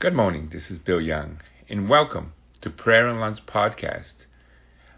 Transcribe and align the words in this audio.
Good 0.00 0.14
morning. 0.14 0.48
This 0.50 0.70
is 0.70 0.78
Bill 0.78 0.98
Young, 0.98 1.42
and 1.68 1.86
welcome 1.86 2.32
to 2.62 2.70
Prayer 2.70 3.06
and 3.06 3.20
Lunch 3.20 3.44
Podcast. 3.44 4.14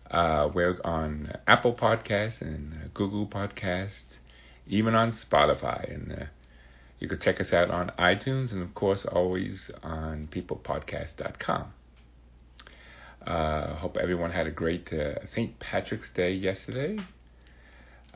Uh, 0.08 0.48
we're 0.54 0.80
on 0.84 1.32
Apple 1.44 1.74
Podcasts 1.74 2.40
and 2.40 2.72
uh, 2.72 2.76
Google 2.94 3.26
Podcasts, 3.26 4.20
even 4.68 4.94
on 4.94 5.10
Spotify, 5.10 5.92
and 5.92 6.12
uh, 6.12 6.24
you 7.00 7.08
can 7.08 7.18
check 7.18 7.40
us 7.40 7.52
out 7.52 7.68
on 7.68 7.90
iTunes, 7.98 8.52
and 8.52 8.62
of 8.62 8.76
course, 8.76 9.04
always 9.04 9.72
on 9.82 10.28
PeoplePodcast.com. 10.30 11.72
Uh, 13.26 13.74
hope 13.74 13.96
everyone 14.00 14.30
had 14.30 14.46
a 14.46 14.52
great 14.52 14.92
uh, 14.92 15.26
St. 15.34 15.58
Patrick's 15.58 16.10
Day 16.14 16.32
yesterday. 16.32 16.96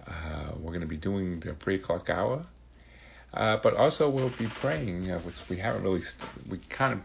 Uh, 0.07 0.53
we're 0.57 0.71
going 0.71 0.83
to 0.83 0.87
be 0.87 0.97
doing 0.97 1.41
the 1.41 1.57
three 1.61 1.75
o'clock 1.75 2.09
hour 2.09 2.47
uh, 3.37 3.59
but 3.63 3.75
also 3.75 4.09
we'll 4.09 4.33
be 4.39 4.49
praying, 4.61 5.11
uh, 5.11 5.19
which 5.21 5.35
we 5.49 5.59
haven't 5.59 5.83
really, 5.83 6.01
st- 6.01 6.49
we 6.49 6.59
kind 6.71 6.95
of 6.95 7.01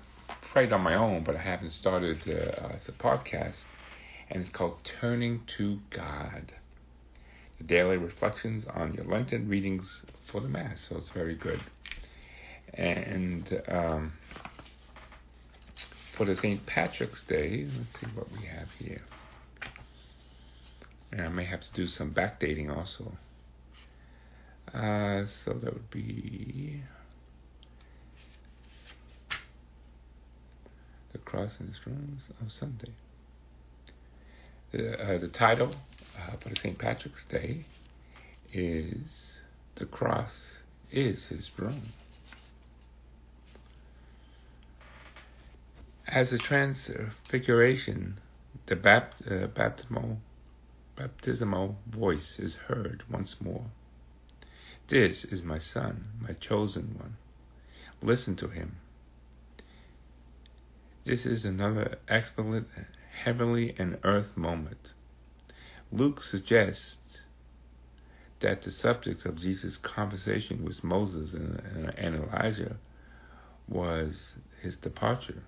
prayed 0.53 0.71
on 0.71 0.81
my 0.81 0.95
own, 0.95 1.23
but 1.23 1.35
I 1.35 1.41
haven't 1.41 1.71
started 1.71 2.19
uh, 2.27 2.31
uh, 2.31 2.75
the 2.85 2.93
podcast, 2.93 3.63
and 4.29 4.41
it's 4.41 4.49
called 4.49 4.77
Turning 5.01 5.41
to 5.57 5.79
God. 5.89 6.53
The 7.57 7.65
daily 7.65 7.97
reflections 7.97 8.65
on 8.73 8.93
your 8.93 9.05
Lenten 9.05 9.49
readings 9.49 10.03
for 10.31 10.39
the 10.39 10.47
Mass, 10.47 10.79
so 10.87 10.97
it's 10.97 11.09
very 11.09 11.35
good. 11.35 11.59
And 12.73 13.61
um, 13.67 14.13
for 16.15 16.25
the 16.25 16.35
St. 16.35 16.65
Patrick's 16.65 17.21
Day, 17.27 17.67
let's 17.77 17.99
see 17.99 18.17
what 18.17 18.31
we 18.31 18.45
have 18.45 18.69
here. 18.79 19.01
And 21.11 21.21
I 21.21 21.27
may 21.27 21.43
have 21.43 21.59
to 21.59 21.73
do 21.73 21.87
some 21.87 22.13
backdating 22.13 22.75
also. 22.75 23.11
Uh, 24.73 25.25
so 25.25 25.53
that 25.53 25.73
would 25.73 25.89
be 25.89 26.81
the 31.11 31.17
cross 31.17 31.57
and 31.59 31.69
the 31.69 31.75
strings 31.75 32.29
of 32.41 32.51
Sunday. 32.51 32.91
Uh, 34.73 35.17
the 35.17 35.27
title 35.27 35.75
uh, 36.17 36.37
for 36.37 36.55
St. 36.55 36.77
Patrick's 36.77 37.25
Day 37.29 37.65
is 38.53 39.39
The 39.75 39.85
Cross 39.85 40.45
is 40.91 41.25
His 41.25 41.49
Throne. 41.49 41.89
As 46.07 46.31
a 46.31 46.37
transfiguration, 46.37 48.19
the 48.67 48.75
bapt- 48.75 49.29
uh, 49.29 49.47
baptismal, 49.47 50.19
baptismal 50.95 51.75
voice 51.89 52.37
is 52.39 52.55
heard 52.67 53.03
once 53.09 53.35
more. 53.41 53.65
This 54.91 55.23
is 55.23 55.41
my 55.41 55.57
son, 55.57 56.03
my 56.19 56.33
chosen 56.33 56.97
one. 56.99 57.15
Listen 58.01 58.35
to 58.35 58.49
him. 58.49 58.75
This 61.05 61.25
is 61.25 61.45
another 61.45 61.99
excellent 62.09 62.67
heavenly 63.23 63.73
and 63.79 63.99
earth 64.03 64.35
moment. 64.35 64.91
Luke 65.93 66.21
suggests 66.21 67.21
that 68.41 68.63
the 68.63 68.71
subject 68.73 69.25
of 69.25 69.37
Jesus' 69.37 69.77
conversation 69.77 70.65
with 70.65 70.83
Moses 70.83 71.33
and, 71.33 71.93
and 71.97 72.25
Elijah 72.25 72.75
was 73.69 74.35
his 74.61 74.75
departure, 74.75 75.43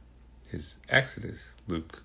his 0.48 0.76
exodus. 0.88 1.42
Luke 1.68 2.02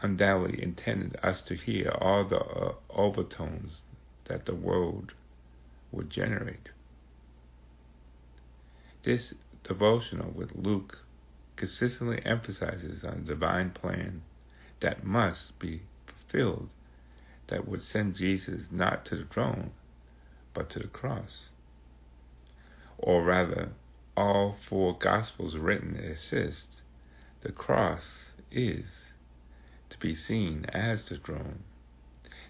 undoubtedly 0.00 0.62
intended 0.62 1.16
us 1.24 1.42
to 1.42 1.56
hear 1.56 1.90
all 2.00 2.24
the 2.24 2.38
uh, 2.38 2.74
overtones 2.88 3.80
that 4.26 4.46
the 4.46 4.54
world 4.54 5.12
would 5.92 6.10
generate. 6.10 6.70
This 9.02 9.34
devotional 9.64 10.30
with 10.30 10.54
Luke 10.54 10.98
consistently 11.56 12.20
emphasizes 12.24 13.04
on 13.04 13.24
the 13.24 13.34
divine 13.34 13.70
plan 13.70 14.22
that 14.80 15.04
must 15.04 15.58
be 15.58 15.82
fulfilled 16.06 16.70
that 17.48 17.66
would 17.66 17.82
send 17.82 18.14
Jesus 18.14 18.66
not 18.70 19.04
to 19.06 19.16
the 19.16 19.24
throne, 19.24 19.72
but 20.54 20.70
to 20.70 20.78
the 20.78 20.86
cross. 20.86 21.48
Or 22.96 23.22
rather, 23.22 23.70
all 24.16 24.56
four 24.68 24.96
Gospels 24.96 25.56
written 25.56 25.96
assist 25.96 26.66
the 27.42 27.52
cross 27.52 28.32
is 28.50 28.86
to 29.88 29.98
be 29.98 30.14
seen 30.14 30.66
as 30.72 31.04
the 31.04 31.18
throne. 31.18 31.60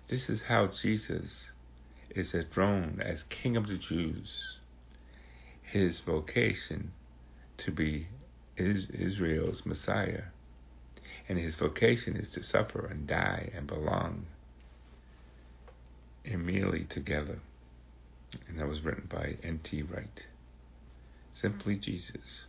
This 0.09 0.29
is 0.29 0.43
how 0.43 0.67
Jesus 0.67 1.51
is 2.15 2.35
enthroned 2.35 3.03
as 3.03 3.23
King 3.29 3.57
of 3.57 3.67
the 3.67 3.77
Jews. 3.77 4.59
His 5.63 6.01
vocation 6.01 6.93
to 7.59 7.71
be 7.71 8.09
Israel's 8.57 9.65
Messiah, 9.65 10.25
and 11.29 11.39
his 11.39 11.55
vocation 11.55 12.17
is 12.17 12.31
to 12.33 12.43
suffer 12.43 12.87
and 12.87 13.07
die 13.07 13.51
and 13.55 13.67
belong 13.67 14.27
immediately 16.25 16.85
together. 16.85 17.39
And 18.49 18.59
that 18.59 18.69
was 18.69 18.83
written 18.83 19.09
by 19.11 19.37
N.T. 19.43 19.83
Wright. 19.83 20.25
Simply 21.41 21.75
mm-hmm. 21.75 21.83
Jesus. 21.83 22.45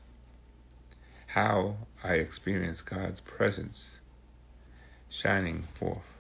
How 1.28 1.78
I 2.04 2.16
experience 2.16 2.82
God's 2.82 3.22
presence 3.22 3.92
shining 5.10 5.68
forth 5.80 6.11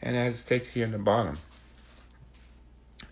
and 0.00 0.16
as 0.16 0.34
it 0.34 0.38
states 0.38 0.68
here 0.68 0.84
in 0.84 0.92
the 0.92 0.98
bottom, 0.98 1.38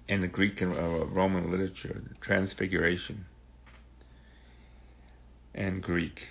in 0.08 0.20
the 0.20 0.28
Greek 0.28 0.60
and 0.60 0.72
uh, 0.72 1.04
Roman 1.06 1.50
literature, 1.50 2.00
the 2.08 2.14
transfiguration 2.20 3.26
and 5.54 5.82
Greek, 5.82 6.22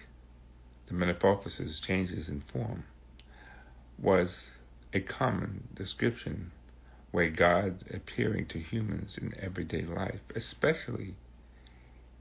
the 0.88 0.93
metamorphosis, 0.93 1.81
changes 1.85 2.29
in 2.29 2.43
form, 2.53 2.85
was 3.99 4.35
a 4.93 4.99
common 4.99 5.67
description 5.75 6.51
where 7.11 7.29
God 7.29 7.83
appearing 7.93 8.45
to 8.47 8.59
humans 8.59 9.17
in 9.19 9.33
everyday 9.41 9.83
life, 9.83 10.19
especially 10.35 11.16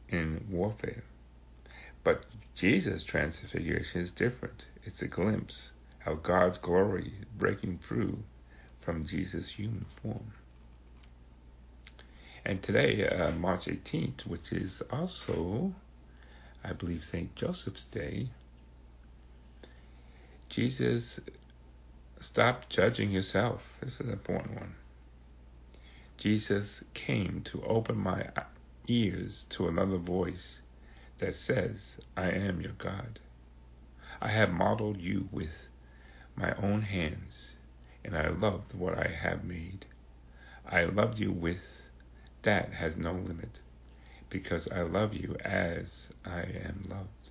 in 0.09 0.45
warfare. 0.51 1.05
But 2.03 2.25
Jesus' 2.55 3.05
transfiguration 3.05 4.01
is 4.01 4.11
different. 4.11 4.65
It's 4.84 5.03
a 5.03 5.06
glimpse 5.06 5.71
how 6.04 6.15
God's 6.15 6.59
glory 6.59 7.15
breaking 7.37 7.81
through 7.87 8.19
from 8.82 9.06
Jesus' 9.06 9.48
human 9.48 9.87
form. 10.03 10.32
And 12.44 12.62
today, 12.62 13.09
uh, 13.09 13.31
March 13.31 13.65
18th, 13.65 14.26
which 14.26 14.53
is 14.53 14.82
also, 14.91 15.72
I 16.62 16.75
believe, 16.75 17.03
St. 17.04 17.34
Joseph's 17.34 17.84
Day, 17.84 18.28
Jesus 20.50 21.20
stop 22.21 22.69
judging 22.69 23.10
yourself. 23.10 23.62
This 23.81 23.94
is 23.94 24.00
an 24.00 24.10
important 24.10 24.54
one. 24.54 24.75
Jesus 26.19 26.84
came 26.92 27.42
to 27.47 27.62
open 27.65 27.97
my 27.97 28.28
ears 28.86 29.47
to 29.50 29.69
another 29.69 29.97
voice 29.97 30.60
that 31.19 31.34
says, 31.34 31.76
I 32.15 32.31
am 32.31 32.60
your 32.60 32.72
God. 32.72 33.19
I 34.21 34.28
have 34.28 34.50
modeled 34.50 34.98
you 34.98 35.28
with 35.32 35.69
my 36.37 36.55
own 36.56 36.83
hands, 36.83 37.56
and 38.05 38.17
I 38.17 38.28
loved 38.28 38.75
what 38.75 38.99
I 38.99 39.09
have 39.09 39.45
made. 39.45 39.87
I 40.67 40.84
loved 40.84 41.19
you 41.19 41.33
with 41.33 41.61
that 42.43 42.75
has 42.75 42.97
no 42.97 43.12
limit, 43.12 43.61
because 44.31 44.69
I 44.71 44.83
love 44.83 45.15
you 45.15 45.37
as 45.45 46.09
I 46.25 46.41
am 46.41 46.87
loved. 46.89 47.31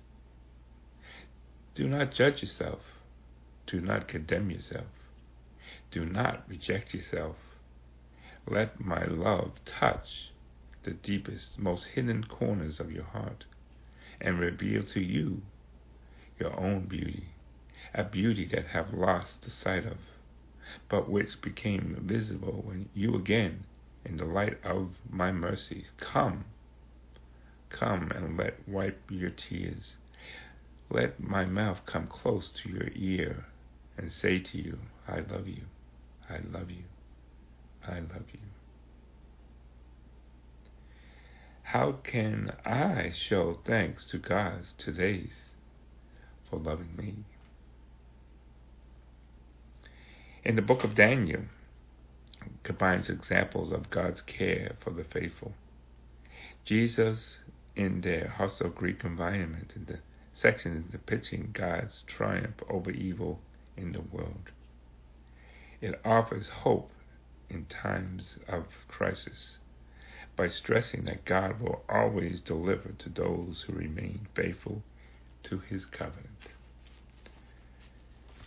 Do 1.74 1.88
not 1.88 2.12
judge 2.12 2.42
yourself. 2.42 2.80
Do 3.66 3.80
not 3.80 4.08
condemn 4.08 4.50
yourself. 4.50 4.86
Do 5.90 6.04
not 6.04 6.48
reject 6.48 6.94
yourself. 6.94 7.36
Let 8.46 8.80
my 8.80 9.04
love 9.04 9.52
touch 9.64 10.32
the 10.82 10.92
deepest, 10.92 11.58
most 11.58 11.86
hidden 11.94 12.24
corners 12.24 12.78
of 12.78 12.92
your 12.92 13.04
heart 13.04 13.44
and 14.20 14.38
reveal 14.38 14.82
to 14.82 15.00
you 15.00 15.42
your 16.38 16.58
own 16.58 16.86
beauty 16.86 17.33
a 17.92 18.04
beauty 18.04 18.46
that 18.46 18.66
have 18.68 18.94
lost 18.94 19.42
the 19.42 19.50
sight 19.50 19.84
of, 19.84 19.98
but 20.88 21.08
which 21.08 21.40
became 21.42 21.96
visible 22.06 22.62
when 22.64 22.88
you 22.94 23.14
again, 23.14 23.64
in 24.04 24.16
the 24.16 24.24
light 24.24 24.58
of 24.64 24.90
my 25.10 25.32
mercy, 25.32 25.86
come, 25.98 26.44
come 27.70 28.10
and 28.10 28.36
let 28.36 28.68
wipe 28.68 29.00
your 29.10 29.30
tears. 29.30 29.96
Let 30.90 31.20
my 31.20 31.44
mouth 31.44 31.80
come 31.86 32.06
close 32.06 32.50
to 32.62 32.68
your 32.68 32.88
ear 32.94 33.46
and 33.96 34.12
say 34.12 34.38
to 34.38 34.58
you, 34.58 34.78
I 35.08 35.20
love 35.20 35.48
you, 35.48 35.62
I 36.28 36.38
love 36.52 36.70
you, 36.70 36.84
I 37.86 38.00
love 38.00 38.28
you. 38.32 38.40
How 41.62 41.92
can 41.92 42.52
I 42.64 43.12
show 43.12 43.58
thanks 43.64 44.06
to 44.10 44.18
God 44.18 44.66
today 44.78 45.30
for 46.48 46.58
loving 46.58 46.94
me? 46.96 47.24
In 50.44 50.56
the 50.56 50.62
book 50.62 50.84
of 50.84 50.94
Daniel, 50.94 51.44
combines 52.64 53.08
examples 53.08 53.72
of 53.72 53.88
God's 53.88 54.20
care 54.20 54.76
for 54.80 54.90
the 54.90 55.04
faithful. 55.04 55.54
Jesus 56.66 57.38
in 57.74 58.02
their 58.02 58.28
hostile 58.28 58.68
Greek 58.68 59.04
environment 59.04 59.72
in 59.74 59.86
the 59.86 60.00
section 60.34 60.86
depicting 60.90 61.50
God's 61.54 62.02
triumph 62.06 62.62
over 62.68 62.90
evil 62.90 63.40
in 63.74 63.92
the 63.92 64.02
world. 64.02 64.50
It 65.80 65.98
offers 66.04 66.48
hope 66.48 66.90
in 67.48 67.64
times 67.64 68.36
of 68.46 68.66
crisis 68.86 69.56
by 70.36 70.48
stressing 70.48 71.04
that 71.04 71.24
God 71.24 71.58
will 71.58 71.84
always 71.88 72.42
deliver 72.42 72.90
to 72.90 73.08
those 73.08 73.64
who 73.66 73.72
remain 73.72 74.26
faithful 74.34 74.82
to 75.44 75.58
his 75.58 75.86
covenant. 75.86 76.52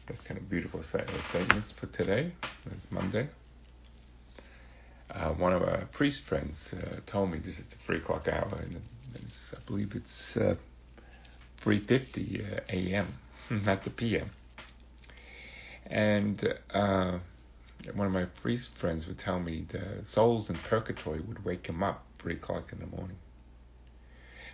That's 0.07 0.21
kind 0.21 0.39
of 0.39 0.50
beautiful 0.50 0.83
set 0.83 1.09
of 1.09 1.21
statements 1.30 1.74
for 1.77 1.88
today. 1.88 2.31
It's 2.65 2.89
Monday. 2.89 3.27
Uh, 5.12 5.31
one 5.31 5.51
of 5.51 5.62
our 5.63 5.86
priest 5.92 6.21
friends 6.25 6.74
uh, 6.74 7.01
told 7.06 7.30
me 7.30 7.39
this 7.39 7.59
is 7.59 7.68
the 7.68 7.75
three 7.86 7.98
o'clock 7.98 8.30
hour, 8.30 8.57
and 8.62 8.81
I 9.15 9.59
believe 9.65 9.94
it's 9.95 10.38
uh, 10.38 10.56
3:50 11.62 12.39
uh, 12.39 12.62
a.m., 12.69 13.19
not 13.50 13.83
the 13.83 13.89
p.m. 13.89 14.30
And 15.88 16.54
uh, 16.74 17.19
one 17.94 18.07
of 18.07 18.13
my 18.13 18.25
priest 18.42 18.69
friends 18.80 19.07
would 19.07 19.19
tell 19.19 19.42
me 19.42 19.65
the 19.69 20.06
souls 20.06 20.50
in 20.50 20.56
purgatory 20.56 21.19
would 21.19 21.44
wake 21.44 21.68
him 21.68 21.83
up 21.83 22.06
three 22.19 22.36
o'clock 22.36 22.71
in 22.71 22.80
the 22.80 22.88
morning. 22.88 23.18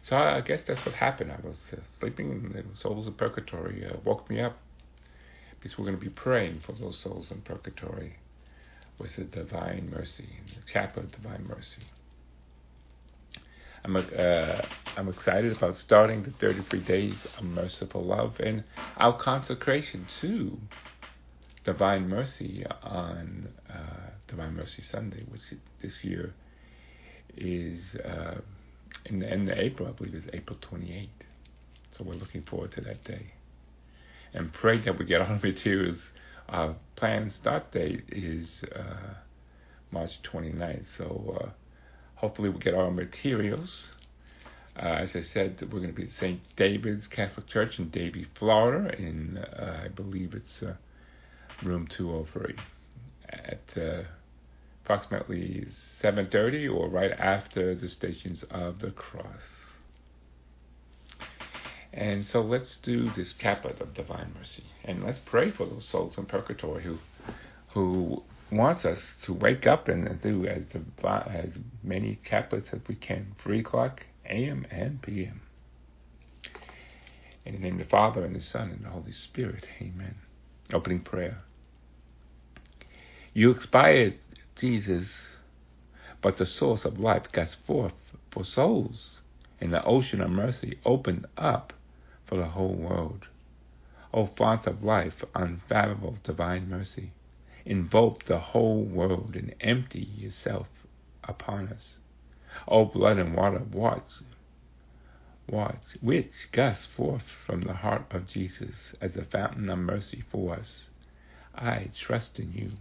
So 0.01 0.15
I, 0.15 0.37
I 0.37 0.41
guess 0.41 0.61
that's 0.65 0.83
what 0.83 0.95
happened. 0.95 1.31
I 1.31 1.45
was 1.45 1.61
uh, 1.71 1.77
sleeping, 1.99 2.31
and 2.31 2.55
the 2.55 2.75
souls 2.75 3.05
in 3.05 3.13
purgatory 3.13 3.85
uh, 3.85 3.97
woke 4.03 4.27
me 4.31 4.41
up 4.41 4.57
because 5.63 5.77
we're 5.77 5.85
going 5.85 5.97
to 5.97 6.03
be 6.03 6.11
praying 6.11 6.59
for 6.65 6.73
those 6.73 6.99
souls 7.01 7.31
in 7.31 7.41
purgatory 7.41 8.17
with 8.99 9.15
the 9.15 9.23
Divine 9.23 9.89
Mercy, 9.89 10.27
the 10.55 10.71
chaplet 10.71 11.05
of 11.05 11.11
Divine 11.13 11.45
Mercy. 11.47 11.83
I'm 13.85 13.95
uh, 13.95 14.61
I'm 14.97 15.07
excited 15.07 15.55
about 15.55 15.77
starting 15.77 16.23
the 16.23 16.31
33 16.31 16.79
days 16.81 17.15
of 17.37 17.45
merciful 17.45 18.03
love 18.03 18.39
and 18.39 18.65
our 18.97 19.17
consecration 19.17 20.05
to 20.21 20.57
Divine 21.63 22.09
Mercy 22.09 22.65
on 22.81 23.47
uh, 23.69 24.09
Divine 24.27 24.55
Mercy 24.55 24.81
Sunday, 24.81 25.23
which 25.29 25.41
this 25.81 26.03
year 26.03 26.33
is 27.37 27.79
uh, 28.05 28.35
in 29.05 29.19
the 29.19 29.29
end 29.29 29.49
of 29.49 29.57
April, 29.57 29.87
I 29.87 29.91
believe 29.93 30.13
is 30.13 30.29
April 30.33 30.57
28th. 30.59 31.07
So 31.97 32.03
we're 32.03 32.15
looking 32.15 32.43
forward 32.43 32.73
to 32.73 32.81
that 32.81 33.03
day. 33.05 33.33
And 34.33 34.51
pray 34.51 34.79
that 34.79 34.97
we 34.97 35.05
get 35.05 35.21
all 35.21 35.27
the 35.27 35.47
materials. 35.47 36.01
Our 36.49 36.75
planned 36.95 37.33
start 37.33 37.71
date 37.71 38.05
is 38.09 38.63
uh, 38.75 39.13
March 39.91 40.11
29th. 40.23 40.85
So 40.97 41.37
uh, 41.39 41.49
hopefully 42.15 42.49
we 42.49 42.59
get 42.59 42.73
our 42.73 42.91
materials. 42.91 43.87
Uh, 44.75 44.85
as 44.85 45.15
I 45.15 45.21
said, 45.21 45.61
we're 45.61 45.79
going 45.79 45.93
to 45.93 45.95
be 45.95 46.05
at 46.05 46.09
St. 46.19 46.39
David's 46.55 47.05
Catholic 47.07 47.47
Church 47.47 47.77
in 47.77 47.89
Davie, 47.89 48.25
Florida, 48.39 48.97
in 48.97 49.37
uh, 49.37 49.81
I 49.85 49.89
believe 49.89 50.33
it's 50.33 50.63
uh, 50.63 50.73
room 51.61 51.87
203 51.95 52.55
at 53.29 53.61
uh, 53.77 54.03
approximately 54.83 55.67
7.30 56.01 56.73
or 56.73 56.89
right 56.89 57.11
after 57.11 57.75
the 57.75 57.87
Stations 57.87 58.43
of 58.49 58.79
the 58.79 58.91
Cross. 58.91 59.62
And 61.93 62.25
so 62.25 62.41
let's 62.41 62.77
do 62.77 63.11
this 63.11 63.33
chaplet 63.33 63.79
of 63.79 63.93
divine 63.93 64.33
mercy, 64.37 64.63
and 64.83 65.03
let's 65.03 65.19
pray 65.19 65.51
for 65.51 65.67
those 65.67 65.87
souls 65.87 66.17
in 66.17 66.25
purgatory 66.25 66.83
who, 66.83 66.97
who 67.73 68.23
wants 68.51 68.83
us 68.83 68.99
to 69.25 69.33
wake 69.33 69.67
up 69.67 69.87
and 69.87 70.19
do 70.21 70.47
as, 70.47 70.63
as 71.03 71.49
many 71.83 72.19
chaplets 72.27 72.73
as 72.73 72.79
we 72.87 72.95
can, 72.95 73.35
3 73.43 73.59
o'clock 73.59 74.01
a.m. 74.25 74.65
and 74.71 75.03
p.m. 75.03 75.41
In 77.45 77.53
the 77.53 77.59
name 77.59 77.73
of 77.73 77.85
the 77.85 77.89
Father, 77.89 78.25
and 78.25 78.35
the 78.35 78.41
Son, 78.41 78.71
and 78.71 78.85
the 78.85 78.89
Holy 78.89 79.11
Spirit. 79.11 79.67
Amen. 79.79 80.15
Opening 80.71 81.01
prayer. 81.01 81.39
You 83.35 83.51
expired, 83.51 84.17
Jesus, 84.55 85.09
but 86.23 86.37
the 86.37 86.45
source 86.47 86.85
of 86.85 86.99
life 86.99 87.31
got 87.31 87.55
forth 87.67 87.93
for 88.31 88.43
souls, 88.43 89.19
and 89.61 89.71
the 89.71 89.83
ocean 89.83 90.21
of 90.21 90.31
mercy 90.31 90.79
opened 90.85 91.27
up 91.37 91.73
for 92.25 92.37
the 92.37 92.49
whole 92.49 92.75
world. 92.75 93.27
O 94.13 94.27
font 94.27 94.67
of 94.67 94.83
life, 94.83 95.23
unfathomable 95.33 96.17
divine 96.23 96.69
mercy, 96.69 97.11
invoke 97.65 98.25
the 98.25 98.39
whole 98.39 98.83
world 98.83 99.35
and 99.35 99.55
empty 99.61 100.07
yourself 100.17 100.67
upon 101.23 101.69
us. 101.69 101.97
O 102.67 102.85
blood 102.85 103.17
and 103.17 103.33
water, 103.33 103.63
watch, 103.71 104.21
watch, 105.47 105.97
which 106.01 106.31
gush 106.51 106.85
forth 106.95 107.23
from 107.45 107.61
the 107.61 107.73
heart 107.73 108.05
of 108.11 108.27
Jesus 108.27 108.93
as 109.01 109.15
a 109.15 109.25
fountain 109.25 109.69
of 109.69 109.79
mercy 109.79 110.23
for 110.31 110.55
us. 110.55 110.85
I 111.55 111.89
trust 111.99 112.39
in 112.39 112.53
you 112.53 112.73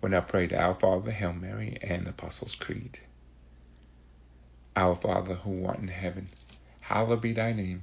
when 0.00 0.14
I 0.14 0.20
pray, 0.20 0.46
prayed 0.46 0.52
Our 0.58 0.78
Father, 0.78 1.10
Hail 1.10 1.32
Mary, 1.32 1.76
and 1.82 2.06
Apostles' 2.06 2.54
Creed. 2.54 3.00
Our 4.76 4.94
Father 4.94 5.34
who 5.34 5.66
art 5.66 5.80
in 5.80 5.88
heaven, 5.88 6.28
hallowed 6.80 7.20
be 7.20 7.32
thy 7.32 7.52
name. 7.52 7.82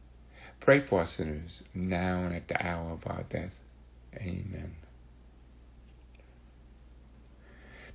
pray 0.61 0.79
for 0.79 1.01
us 1.01 1.17
sinners, 1.17 1.63
now 1.73 2.23
and 2.23 2.33
at 2.33 2.47
the 2.47 2.65
hour 2.65 2.91
of 2.91 3.05
our 3.05 3.23
death. 3.23 3.53
Amen. 4.15 4.75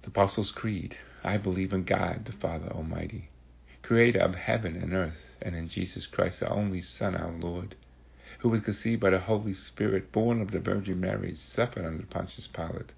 The 0.03 0.09
Apostles' 0.09 0.51
Creed 0.51 0.99
I 1.25 1.39
believe 1.39 1.73
in 1.73 1.85
God, 1.85 2.27
the 2.27 2.33
Father 2.33 2.69
Almighty, 2.69 3.31
creator 3.83 4.21
of 4.21 4.35
heaven 4.35 4.77
and 4.77 4.93
earth, 4.93 5.31
and 5.41 5.57
in 5.57 5.69
Jesus 5.69 6.07
Christ, 6.07 6.41
the 6.41 6.51
only 6.51 6.83
Son, 6.83 7.15
our 7.15 7.33
Lord, 7.33 7.75
who 8.41 8.51
was 8.51 8.61
conceived 8.61 9.01
by 9.01 9.11
the 9.11 9.21
Holy 9.21 9.55
Spirit, 9.55 10.13
born 10.13 10.43
of 10.43 10.51
the 10.51 10.61
Virgin 10.61 11.01
Mary, 11.01 11.35
suffered 11.35 11.87
under 11.87 12.05
Pontius 12.05 12.47
Pilate, 12.47 12.93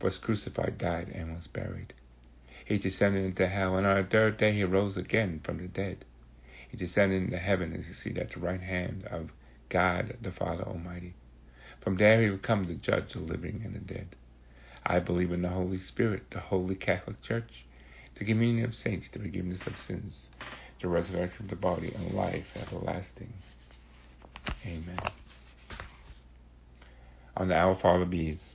was 0.00 0.18
crucified, 0.18 0.78
died, 0.78 1.08
and 1.14 1.34
was 1.34 1.46
buried 1.46 1.94
he 2.64 2.78
descended 2.78 3.24
into 3.24 3.48
hell, 3.48 3.76
and 3.76 3.86
on 3.86 3.96
the 3.96 4.08
third 4.08 4.36
day 4.36 4.52
he 4.52 4.64
rose 4.64 4.96
again 4.96 5.40
from 5.42 5.58
the 5.58 5.68
dead. 5.68 6.04
He 6.72 6.78
descended 6.78 7.22
into 7.22 7.38
heaven 7.38 7.74
and 7.74 7.84
is 7.84 7.98
seated 7.98 8.18
at 8.18 8.30
the 8.30 8.40
right 8.40 8.62
hand 8.62 9.06
of 9.10 9.30
God 9.68 10.16
the 10.22 10.32
Father 10.32 10.64
Almighty. 10.64 11.12
From 11.82 11.98
there 11.98 12.22
he 12.22 12.30
will 12.30 12.38
come 12.38 12.66
to 12.66 12.74
judge 12.74 13.12
the 13.12 13.18
living 13.20 13.60
and 13.62 13.74
the 13.74 13.78
dead. 13.78 14.16
I 14.82 14.98
believe 14.98 15.32
in 15.32 15.42
the 15.42 15.50
Holy 15.50 15.78
Spirit, 15.78 16.30
the 16.30 16.40
Holy 16.40 16.74
Catholic 16.74 17.20
Church, 17.22 17.66
the 18.14 18.24
communion 18.24 18.64
of 18.64 18.74
saints, 18.74 19.06
the 19.12 19.18
forgiveness 19.18 19.60
of 19.66 19.76
sins, 19.76 20.28
the 20.80 20.88
resurrection 20.88 21.44
of 21.44 21.50
the 21.50 21.56
body, 21.56 21.92
and 21.94 22.14
life 22.14 22.46
everlasting. 22.56 23.34
Amen. 24.64 24.98
On 27.36 27.48
the 27.48 27.54
Our 27.54 27.74
Father 27.74 28.06
bees. 28.06 28.54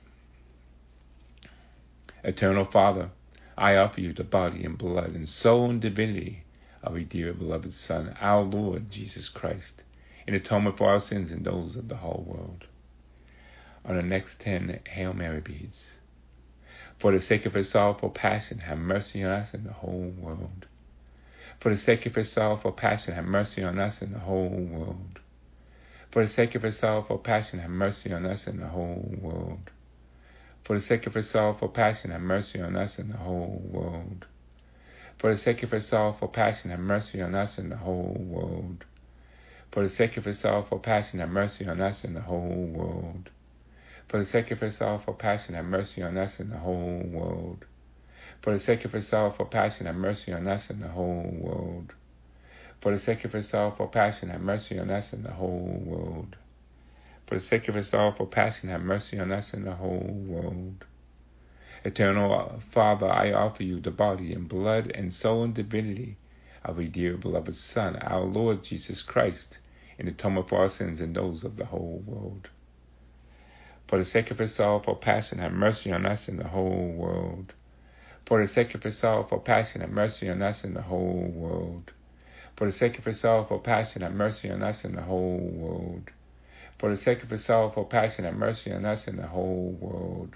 Eternal 2.24 2.64
Father, 2.64 3.10
I 3.56 3.76
offer 3.76 4.00
you 4.00 4.12
the 4.12 4.24
body 4.24 4.64
and 4.64 4.76
blood 4.76 5.14
and 5.14 5.28
soul 5.28 5.70
and 5.70 5.80
divinity 5.80 6.42
of 6.82 6.96
your 6.96 7.04
dear 7.04 7.32
beloved 7.32 7.72
Son, 7.74 8.16
our 8.20 8.42
Lord 8.42 8.90
Jesus 8.90 9.28
Christ, 9.28 9.82
in 10.26 10.34
atonement 10.34 10.78
for 10.78 10.88
our 10.88 11.00
sins 11.00 11.30
and 11.30 11.44
those 11.44 11.76
of 11.76 11.88
the 11.88 11.96
whole 11.96 12.24
world. 12.26 12.66
On 13.84 13.96
the 13.96 14.02
next 14.02 14.38
ten 14.38 14.80
Hail 14.86 15.12
Mary 15.12 15.40
beads. 15.40 15.84
For 16.98 17.12
the 17.12 17.24
sake 17.24 17.46
of 17.46 17.54
his 17.54 17.70
sorrowful 17.70 18.10
passion, 18.10 18.58
have 18.58 18.78
mercy 18.78 19.22
on 19.22 19.30
us 19.30 19.54
and 19.54 19.64
the 19.64 19.72
whole 19.72 20.12
world. 20.18 20.66
For 21.60 21.70
the 21.70 21.80
sake 21.80 22.06
of 22.06 22.14
his 22.14 22.30
sorrowful 22.30 22.72
passion, 22.72 23.14
have 23.14 23.24
mercy 23.24 23.62
on 23.62 23.78
us 23.78 24.00
and 24.00 24.14
the 24.14 24.20
whole 24.20 24.48
world. 24.48 25.20
For 26.10 26.24
the 26.24 26.30
sake 26.30 26.54
of 26.54 26.62
his 26.62 26.78
sorrowful 26.78 27.18
passion, 27.18 27.58
have 27.60 27.70
mercy 27.70 28.12
on 28.12 28.26
us 28.26 28.46
and 28.46 28.60
the 28.60 28.68
whole 28.68 29.14
world. 29.20 29.70
For 30.64 30.78
the 30.78 30.84
sake 30.84 31.06
of 31.06 31.14
his 31.14 31.30
sorrowful 31.30 31.68
passion, 31.68 32.10
have 32.10 32.20
mercy 32.20 32.60
on 32.60 32.76
us 32.76 32.98
and 32.98 33.12
the 33.12 33.18
whole 33.18 33.62
world. 33.64 34.26
For 35.18 35.34
the 35.34 35.40
sake 35.40 35.64
of 35.64 35.72
his 35.72 35.86
sorrowful 35.86 36.28
passion, 36.28 36.70
have 36.70 36.78
mercy 36.78 37.20
on 37.20 37.34
us 37.34 37.58
and 37.58 37.72
the 37.72 37.76
whole 37.76 38.16
world. 38.18 38.84
For 39.72 39.82
the 39.82 39.88
sake 39.88 40.16
of 40.16 40.24
his 40.24 40.38
sorrowful 40.38 40.78
passion, 40.78 41.18
have 41.18 41.30
mercy 41.30 41.66
on 41.66 41.80
us 41.80 42.04
and 42.04 42.14
the 42.14 42.20
whole 42.20 42.66
world. 42.72 43.30
For 44.08 44.18
the 44.18 44.24
sake 44.24 44.52
of 44.52 44.60
his 44.60 44.76
sorrowful 44.76 45.14
passion, 45.14 45.54
have 45.54 45.64
mercy 45.64 46.02
on 46.02 46.16
us 46.16 46.38
and 46.38 46.52
the 46.52 46.58
whole 46.58 47.02
world. 47.04 47.64
For 48.42 48.52
the 48.52 48.60
sake 48.60 48.84
of 48.84 48.92
his 48.92 49.08
sorrowful 49.08 49.46
passion, 49.46 49.86
have 49.86 49.96
mercy 49.96 50.32
on 50.32 50.46
us 50.46 50.70
and 50.70 50.82
the 50.82 50.88
whole 50.88 51.28
world. 51.32 51.92
For 52.80 52.92
the 52.92 53.00
sake 53.00 53.24
of 53.24 53.32
his 53.32 53.48
sorrowful 53.48 53.88
passion, 53.88 54.30
mercy 54.40 54.78
on 54.78 54.90
us 54.90 55.12
and 55.12 55.24
the 55.24 55.32
whole 55.32 55.82
world. 55.84 56.36
For 57.26 57.34
the 57.34 57.40
sake 57.40 57.68
of 57.68 57.84
sorrowful 57.84 58.26
passion, 58.26 58.68
have 58.68 58.82
mercy 58.82 59.18
on 59.18 59.32
us 59.32 59.52
and 59.52 59.66
the 59.66 59.74
whole 59.74 60.24
world. 60.26 60.84
Eternal 61.84 62.60
Father, 62.72 63.08
I 63.08 63.32
offer 63.32 63.62
you 63.62 63.80
the 63.80 63.92
body 63.92 64.32
and 64.32 64.48
blood 64.48 64.90
and 64.94 65.12
soul 65.14 65.44
and 65.44 65.54
divinity 65.54 66.16
of 66.64 66.78
a 66.78 66.84
dear 66.84 67.16
beloved 67.16 67.54
Son, 67.54 67.96
our 67.96 68.24
Lord 68.24 68.64
Jesus 68.64 69.02
Christ, 69.02 69.58
in 69.96 70.08
atonement 70.08 70.48
for 70.48 70.58
our 70.58 70.68
sins 70.68 71.00
and 71.00 71.14
those 71.14 71.44
of 71.44 71.56
the 71.56 71.66
whole 71.66 72.02
world. 72.04 72.48
For 73.86 73.98
the 73.98 74.04
sake 74.04 74.30
of 74.30 74.38
his 74.38 74.54
sorrowful 74.54 74.96
passion, 74.96 75.38
have 75.38 75.52
mercy 75.52 75.92
on 75.92 76.04
us 76.04 76.28
and 76.28 76.38
the 76.38 76.48
whole 76.48 76.92
world. 76.96 77.54
For 78.26 78.44
the 78.44 78.52
sake 78.52 78.74
of 78.74 78.82
his 78.82 78.98
sorrowful 78.98 79.38
passion, 79.38 79.80
have 79.80 79.90
mercy 79.90 80.28
on 80.28 80.42
us 80.42 80.64
and 80.64 80.76
the 80.76 80.82
whole 80.82 81.32
world. 81.32 81.92
For 82.56 82.66
the 82.66 82.72
sake 82.72 82.98
of 82.98 83.04
his 83.04 83.20
sorrowful 83.20 83.60
passion, 83.60 84.02
have 84.02 84.12
mercy 84.12 84.50
on 84.50 84.62
us 84.62 84.84
and 84.84 84.96
the 84.96 85.02
whole 85.02 85.38
world. 85.38 86.10
For 86.78 86.90
the 86.90 87.00
sake 87.00 87.22
of 87.22 87.30
his 87.30 87.44
sorrowful 87.44 87.84
passion, 87.84 88.24
have 88.24 88.34
mercy 88.34 88.72
on 88.72 88.84
us 88.84 89.06
and 89.06 89.18
the 89.18 89.28
whole 89.28 89.76
world. 89.80 90.34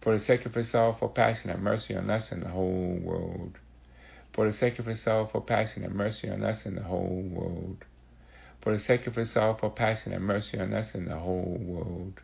For 0.00 0.16
the 0.16 0.24
sake 0.24 0.46
of 0.46 0.54
his 0.54 0.70
sorrowful 0.70 1.08
passion, 1.08 1.50
and 1.50 1.62
mercy 1.62 1.94
on 1.96 2.08
us 2.08 2.30
and 2.32 2.42
the 2.42 2.48
whole 2.48 2.98
world. 3.02 3.58
For 4.32 4.46
the 4.46 4.52
sake 4.52 4.78
of 4.78 4.86
his 4.86 5.02
sorrowful 5.02 5.40
passion, 5.40 5.84
and 5.84 5.94
mercy 5.94 6.28
on 6.30 6.44
us 6.44 6.64
and 6.66 6.76
the 6.76 6.84
whole 6.84 7.22
world. 7.22 7.84
For 8.60 8.72
the 8.72 8.78
sake 8.78 9.06
of 9.06 9.16
his 9.16 9.30
sorrowful 9.30 9.70
passion, 9.70 10.12
and 10.12 10.24
mercy 10.24 10.58
on 10.58 10.72
us 10.72 10.94
and 10.94 11.08
the 11.08 11.18
whole 11.18 11.58
world. 11.60 12.20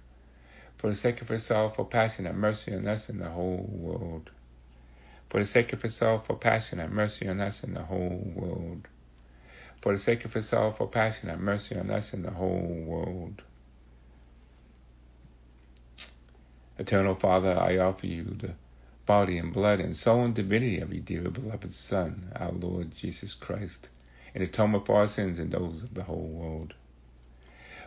For 0.79 0.91
the 0.91 0.97
sake 0.97 1.21
of 1.23 1.29
his 1.29 1.47
sorrowful 1.47 1.87
passion, 1.87 2.27
and 2.27 2.39
mercy 2.39 2.75
on 2.75 2.87
us 2.87 3.09
and 3.09 3.21
the 3.21 3.31
whole 3.31 3.67
world. 3.69 4.31
For 5.31 5.41
the 5.41 5.47
sake 5.47 5.73
of 5.73 5.83
his 5.83 5.97
sorrowful 5.97 6.37
passion, 6.37 6.79
have 6.79 6.93
mercy 6.93 7.27
on 7.27 7.41
us 7.41 7.63
and 7.65 7.75
the 7.75 7.83
whole 7.83 8.23
world. 8.37 8.87
For 9.83 9.93
the 9.93 9.99
sake 9.99 10.25
of 10.25 10.33
passion, 10.93 11.29
and 11.29 11.43
mercy 11.43 11.77
on 11.77 11.91
us 11.91 12.13
and 12.13 12.25
the 12.25 12.31
whole 12.31 12.85
world. 12.87 13.43
Eternal 16.77 17.15
Father, 17.15 17.57
I 17.57 17.79
offer 17.79 18.07
you 18.07 18.25
the 18.25 18.55
body 19.07 19.39
and 19.39 19.53
blood 19.53 19.79
and 19.79 19.97
soul 19.97 20.25
and 20.25 20.35
divinity 20.35 20.81
of 20.81 20.93
your 20.93 21.03
dear 21.03 21.31
beloved 21.31 21.73
Son, 21.73 22.33
our 22.35 22.51
Lord 22.51 22.97
Jesus 22.97 23.33
Christ, 23.33 23.89
in 24.35 24.43
atonement 24.43 24.85
for 24.85 24.97
our 24.97 25.07
sins 25.07 25.39
and 25.39 25.53
those 25.53 25.85
of 25.85 25.95
the 25.95 26.03
whole 26.03 26.27
world. 26.27 26.75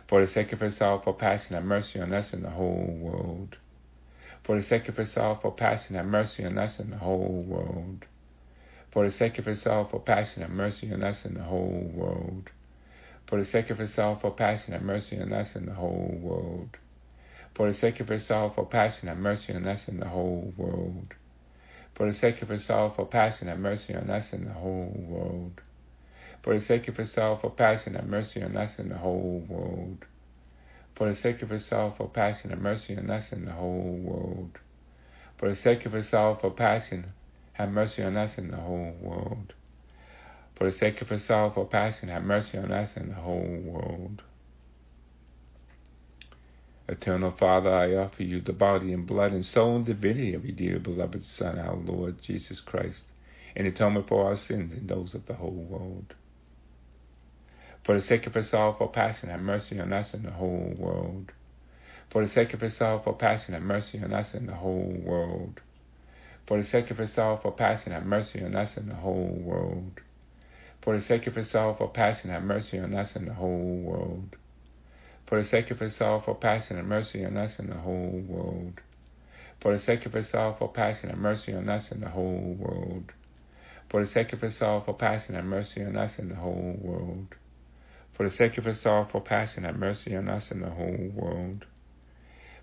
For 0.06 0.22
the 0.22 0.26
sake 0.26 0.54
of 0.54 0.60
his 0.60 0.78
sorrowful 0.78 1.12
passion, 1.12 1.54
have 1.54 1.64
mercy 1.64 2.00
on 2.00 2.14
us 2.14 2.32
and 2.32 2.42
the 2.42 2.50
whole 2.50 2.96
world. 2.98 3.58
For 4.42 4.56
the 4.56 4.62
sake 4.62 4.88
of 4.88 4.96
his 4.96 5.12
sorrowful 5.12 5.52
passion, 5.52 5.94
have 5.96 6.06
mercy 6.06 6.46
on 6.46 6.56
us 6.56 6.78
and 6.78 6.90
the 6.90 6.96
whole 6.96 7.44
world. 7.46 8.06
For 8.90 9.04
the 9.04 9.10
sake 9.10 9.38
of 9.38 9.44
his 9.44 9.60
sorrowful 9.60 10.00
passion, 10.00 10.40
have 10.40 10.50
mercy 10.50 10.90
on 10.90 11.02
us 11.02 11.26
and 11.26 11.36
the 11.36 11.42
whole 11.42 11.90
world. 11.92 12.48
For 13.26 13.38
the 13.38 13.44
sake 13.44 13.68
of 13.68 13.76
his 13.76 13.92
sorrowful 13.92 14.30
passion, 14.30 14.72
have 14.72 14.80
mercy 14.80 15.20
on 15.20 15.34
us 15.34 15.54
and 15.54 15.68
the 15.68 15.74
whole 15.74 16.18
world. 16.22 16.78
For 17.58 17.66
the 17.66 17.74
sake 17.76 17.98
of 17.98 18.06
his 18.06 18.24
sorrowful 18.24 18.66
passion, 18.66 19.08
have 19.08 19.18
mercy 19.18 19.52
on 19.52 19.66
us 19.66 19.88
and 19.88 20.00
the 20.00 20.06
whole 20.06 20.54
world. 20.56 21.14
For 21.96 22.06
the 22.06 22.16
sake 22.16 22.40
of 22.40 22.50
his 22.50 22.64
sorrowful 22.64 23.06
passion, 23.06 23.48
have 23.48 23.58
mercy 23.58 23.96
on 23.96 24.08
us 24.08 24.32
and 24.32 24.46
the 24.46 24.52
whole 24.52 24.94
world. 24.96 25.60
For 26.40 26.56
the 26.56 26.64
sake 26.64 26.86
of 26.86 26.98
his 26.98 27.10
sorrowful 27.10 27.50
passion, 27.50 27.94
have 27.94 28.06
mercy 28.06 28.40
on 28.44 28.56
us 28.56 28.78
and 28.78 28.92
the 28.92 28.98
whole 28.98 29.44
world. 29.48 30.04
For 30.94 31.08
the 31.08 31.16
sake 31.16 31.42
of 31.42 31.50
his 31.50 31.66
sorrowful 31.66 32.06
passion, 32.06 32.50
have 32.50 32.60
mercy 32.60 32.96
on 32.96 33.10
us 33.10 33.32
and 33.32 33.48
the 33.48 33.54
whole 33.54 33.98
world. 34.04 34.60
For 35.36 35.48
the 35.48 35.56
sake 35.56 35.84
of 35.84 36.56
passion, 36.56 37.12
have 37.54 37.72
mercy 37.72 38.04
on 38.04 38.16
us 38.16 38.38
and 38.38 38.52
the 38.52 38.56
whole 38.58 38.94
world. 39.00 39.52
For 40.54 40.70
the 40.70 40.78
sake 40.78 41.02
of 41.02 41.08
his 41.08 41.24
sorrowful 41.24 41.64
passion, 41.64 42.08
have 42.08 42.22
mercy 42.22 42.56
on 42.56 42.70
us 42.70 42.92
and 42.94 43.10
the 43.10 43.16
whole 43.16 43.60
world. 43.64 44.22
Eternal 46.90 47.32
Father, 47.32 47.70
I 47.70 47.94
offer 47.94 48.22
you 48.22 48.40
the 48.40 48.54
body 48.54 48.94
and 48.94 49.06
blood 49.06 49.32
and 49.32 49.44
soul 49.44 49.76
and 49.76 49.84
divinity 49.84 50.32
of 50.32 50.46
your 50.46 50.56
dear 50.56 50.78
beloved 50.78 51.22
Son, 51.22 51.58
our 51.58 51.76
Lord 51.76 52.22
Jesus 52.22 52.60
Christ, 52.60 53.02
in 53.54 53.66
atonement 53.66 54.08
for 54.08 54.24
our 54.24 54.36
sins 54.36 54.72
and 54.72 54.88
those 54.88 55.14
of 55.14 55.26
the 55.26 55.34
whole 55.34 55.50
world. 55.50 56.14
For 57.84 57.94
the 57.94 58.00
sake 58.00 58.26
of 58.26 58.32
his 58.32 58.48
sorrowful 58.48 58.88
passion, 58.88 59.28
have 59.28 59.40
mercy 59.42 59.78
on 59.78 59.92
us 59.92 60.14
and 60.14 60.24
the 60.24 60.30
whole 60.30 60.74
world. 60.78 61.32
For 62.08 62.24
the 62.24 62.30
sake 62.30 62.54
of 62.54 62.62
his 62.62 62.76
sorrowful 62.76 63.12
passion, 63.12 63.52
have 63.52 63.62
mercy 63.62 64.02
on 64.02 64.14
us 64.14 64.32
and 64.32 64.48
the 64.48 64.54
whole 64.54 64.96
world. 65.02 65.60
For 66.46 66.56
the 66.56 66.66
sake 66.66 66.90
of 66.90 66.96
his 66.96 67.12
sorrowful 67.12 67.52
passion, 67.52 67.92
have 67.92 68.06
mercy 68.06 68.42
on 68.42 68.56
us 68.56 68.78
and 68.78 68.90
the 68.90 68.94
whole 68.94 69.38
world. 69.42 70.00
For 70.80 70.96
the 70.98 71.04
sake 71.04 71.26
of 71.26 71.34
his 71.34 71.50
sorrowful 71.50 71.88
passion, 71.88 72.30
have 72.30 72.44
mercy 72.44 72.78
on 72.78 72.94
us 72.94 73.14
and 73.14 73.28
the 73.28 73.34
whole 73.34 73.76
world. 73.84 74.36
For 75.28 75.42
the 75.42 75.46
sake 75.46 75.70
of 75.70 75.80
his 75.80 75.94
sorrowful 75.94 76.36
passion, 76.36 76.78
and 76.78 76.88
mercy 76.88 77.22
on 77.22 77.36
us 77.36 77.58
and 77.58 77.68
the 77.68 77.76
whole 77.76 78.24
world. 78.26 78.80
For 79.60 79.74
the 79.74 79.78
sake 79.78 80.06
of 80.06 80.14
his 80.14 80.30
sorrowful 80.30 80.68
passion, 80.68 81.10
and 81.10 81.20
mercy 81.20 81.52
on 81.52 81.68
us 81.68 81.90
and 81.90 82.02
the 82.02 82.08
whole 82.08 82.56
world. 82.58 83.12
For 83.90 84.00
the 84.00 84.06
sake 84.06 84.32
of 84.32 84.40
his 84.40 84.56
sorrowful 84.56 84.94
passion, 84.94 85.34
and 85.34 85.46
mercy 85.46 85.84
on 85.84 85.96
us 85.98 86.18
and 86.18 86.30
the 86.30 86.36
whole 86.36 86.78
world. 86.80 87.34
For 88.14 88.22
the 88.22 88.30
sake 88.30 88.56
of 88.56 88.64
his 88.64 88.80
sorrowful 88.80 89.20
passion, 89.20 89.66
and 89.66 89.78
mercy 89.78 90.16
on 90.16 90.30
us 90.30 90.50
and 90.50 90.62
the 90.62 90.70
whole 90.70 91.12
world. 91.14 91.66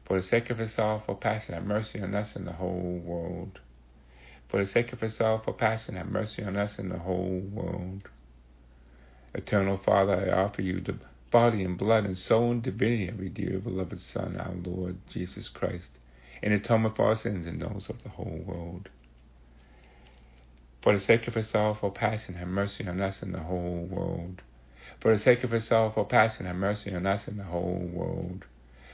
For 0.06 0.18
the 0.18 0.24
sake 0.24 0.50
of 0.50 0.58
his 0.58 0.74
sorrowful 0.74 1.14
passion, 1.14 1.54
have 1.54 1.66
mercy 1.68 2.02
on 2.02 2.16
us 2.16 2.36
and 2.36 2.48
the 2.48 2.54
whole 2.54 3.00
world. 3.06 3.60
For 4.50 4.58
the 4.60 4.66
sake 4.66 4.92
of 4.92 5.02
passion, 5.60 5.96
have 5.98 6.08
mercy 6.08 6.44
on 6.44 6.56
us 6.58 6.80
and 6.80 6.90
the 6.90 6.98
whole 6.98 7.44
world. 7.52 8.10
Eternal 9.36 9.78
Father, 9.78 10.32
I 10.32 10.44
offer 10.44 10.64
you 10.64 10.82
the 10.82 10.98
body 11.32 11.64
and 11.64 11.78
blood 11.78 12.06
and 12.06 12.18
soul 12.18 12.52
and 12.52 12.64
divinity 12.64 13.08
of 13.08 13.20
your 13.20 13.30
dear 13.30 13.60
beloved 13.60 14.00
Son, 14.00 14.38
our 14.38 14.54
Lord 14.54 14.98
Jesus 15.10 15.50
Christ, 15.50 15.90
in 16.42 16.52
atonement 16.52 16.96
for 16.96 17.06
our 17.06 17.16
sins 17.16 17.48
and 17.48 17.62
those 17.62 17.90
of 17.90 18.04
the 18.04 18.10
whole 18.10 18.42
world. 18.46 18.90
For 20.82 20.94
the 20.94 21.00
sake 21.00 21.28
of 21.28 21.34
his 21.34 21.50
sorrowful 21.50 21.90
passion, 21.90 22.36
have 22.36 22.48
mercy 22.48 22.88
on 22.88 23.02
us 23.02 23.24
and 23.24 23.34
the 23.34 23.40
whole 23.40 23.88
world. 23.90 24.44
For 25.00 25.12
the 25.12 25.20
sake 25.20 25.44
of 25.44 25.50
his 25.50 25.66
sorrowful 25.66 26.06
passion, 26.06 26.46
have 26.46 26.56
mercy 26.56 26.94
on 26.94 27.08
us 27.08 27.28
and 27.28 27.40
the 27.40 27.46
whole 27.46 27.90
world. 27.92 28.46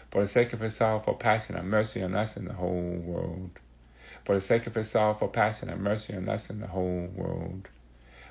For 0.09 0.23
the 0.25 0.31
sake 0.31 0.53
of 0.53 0.61
his 0.61 0.77
sorrowful 0.77 1.15
passion, 1.15 1.55
have 1.55 1.65
mercy 1.65 2.01
on 2.01 2.15
us 2.15 2.37
and 2.37 2.47
the 2.47 2.53
whole 2.53 3.01
world. 3.03 3.59
For 4.25 4.35
the 4.35 4.41
sake 4.41 4.67
of 4.67 4.75
his 4.75 4.89
sorrowful 4.89 5.27
passion, 5.27 5.67
have 5.67 5.79
mercy 5.79 6.15
on 6.15 6.29
us 6.29 6.49
and 6.49 6.61
the 6.61 6.67
whole 6.67 7.09
world. 7.13 7.67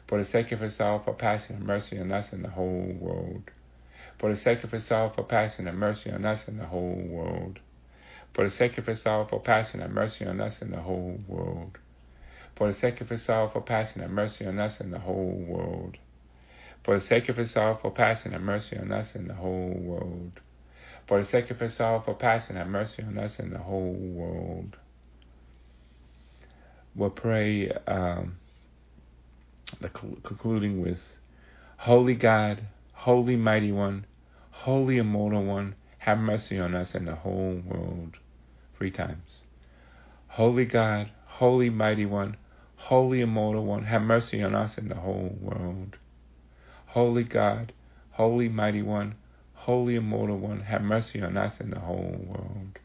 For 0.06 0.16
the 0.16 0.24
sake 0.24 0.52
of 0.52 0.60
his 0.60 0.76
sorrowful 0.76 1.14
passion, 1.14 1.56
have 1.56 1.66
mercy 1.66 1.98
on 1.98 2.10
us 2.12 2.32
and 2.32 2.42
the 2.42 2.50
whole 2.50 2.96
world. 2.98 3.50
For 4.20 4.32
the 4.32 4.38
sake 4.38 4.64
of 4.64 4.70
his 4.70 4.84
sorrowful 4.84 5.24
passion, 5.24 5.66
and 5.66 5.78
mercy 5.78 6.10
on 6.10 6.26
us 6.26 6.46
and 6.46 6.60
the 6.60 6.66
whole 6.66 7.02
world. 7.08 7.58
For 8.34 8.44
the 8.44 8.50
sake 8.50 8.76
of 8.78 8.86
his 8.86 9.00
sorrowful 9.00 9.40
passion, 9.40 9.80
and 9.80 9.94
mercy 9.94 10.26
on 10.26 10.40
us 10.40 10.60
and 10.60 10.72
the 10.72 10.82
whole 10.82 11.18
world. 11.26 11.78
For 12.54 12.68
the 12.68 12.74
sake 12.74 13.00
of 13.00 13.08
his 13.08 13.22
sorrowful 13.22 13.62
passion, 13.62 14.02
and 14.02 14.12
mercy 14.12 14.46
on 14.46 14.58
us 14.58 14.78
and 14.78 14.92
the 14.92 14.98
whole 14.98 15.42
world. 15.48 15.96
For 16.84 16.94
the 16.98 17.00
sake 17.00 17.28
of 17.30 17.38
his 17.38 17.50
sorrowful 17.50 17.90
passion, 17.90 18.32
have 18.32 18.42
mercy 18.42 18.76
on 18.76 18.92
us 18.92 19.14
and 19.14 19.28
the 19.28 19.34
whole 19.34 19.74
world. 19.74 20.40
For 21.06 21.20
the 21.22 21.26
sake 21.26 21.50
of 21.50 21.58
his 21.58 21.74
sorrowful 21.74 22.14
passion, 22.14 22.56
and 22.56 22.70
mercy 22.70 23.02
on 23.02 23.18
us 23.18 23.38
and 23.38 23.52
the 23.52 23.58
whole 23.58 23.94
world 23.94 24.76
we'll 26.94 27.10
pray, 27.10 27.70
um, 27.86 28.36
concluding 30.22 30.82
with 30.82 31.00
Holy 31.78 32.14
God, 32.14 32.62
Holy 32.92 33.36
Mighty 33.36 33.72
One, 33.72 34.04
Holy 34.64 34.98
Immortal 34.98 35.42
One, 35.42 35.74
have 36.00 36.18
mercy 36.18 36.58
on 36.58 36.74
us 36.74 36.94
and 36.94 37.08
the 37.08 37.14
whole 37.14 37.62
world. 37.64 38.18
Three 38.76 38.90
times. 38.90 39.40
Holy 40.28 40.66
God, 40.66 41.08
Holy 41.24 41.70
Mighty 41.70 42.04
One, 42.04 42.36
Holy 42.76 43.22
Immortal 43.22 43.64
One, 43.64 43.84
have 43.84 44.02
mercy 44.02 44.42
on 44.42 44.54
us 44.54 44.76
and 44.76 44.90
the 44.90 44.96
whole 44.96 45.34
world. 45.40 45.96
Holy 46.88 47.24
God, 47.24 47.72
Holy 48.10 48.50
Mighty 48.50 48.82
One, 48.82 49.14
Holy 49.54 49.94
Immortal 49.94 50.38
One, 50.38 50.60
have 50.60 50.82
mercy 50.82 51.22
on 51.22 51.38
us 51.38 51.58
and 51.58 51.72
the 51.72 51.80
whole 51.80 52.20
world. 52.22 52.78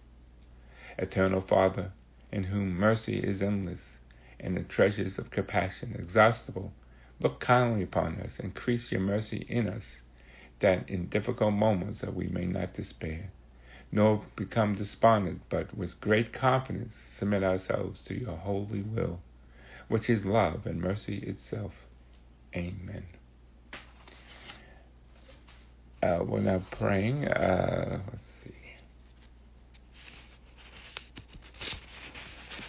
Eternal 0.97 1.41
Father, 1.41 1.91
in 2.31 2.45
whom 2.45 2.69
mercy 2.69 3.19
is 3.19 3.41
endless, 3.41 3.81
and 4.39 4.55
the 4.55 4.63
treasures 4.63 5.19
of 5.19 5.29
compassion 5.29 5.93
exhaustible. 5.99 6.71
Look 7.19 7.41
kindly 7.41 7.83
upon 7.83 8.21
us, 8.21 8.39
increase 8.39 8.93
your 8.93 9.01
mercy 9.01 9.45
in 9.49 9.67
us, 9.67 9.83
that 10.65 10.89
in 10.89 11.07
difficult 11.09 11.53
moments 11.53 12.01
that 12.01 12.15
we 12.15 12.25
may 12.25 12.45
not 12.45 12.73
despair, 12.73 13.29
nor 13.91 14.25
become 14.35 14.73
despondent, 14.73 15.39
but 15.47 15.77
with 15.77 16.01
great 16.01 16.33
confidence 16.33 16.91
submit 17.19 17.43
ourselves 17.43 18.01
to 18.07 18.19
your 18.19 18.35
holy 18.35 18.81
will, 18.81 19.19
which 19.89 20.09
is 20.09 20.25
love 20.25 20.65
and 20.65 20.81
mercy 20.81 21.19
itself. 21.19 21.71
Amen. 22.55 23.03
Uh, 26.01 26.23
we're 26.25 26.39
now 26.39 26.63
praying. 26.71 27.27
Uh, 27.27 28.01
let's 28.11 28.23
see. 28.43 28.51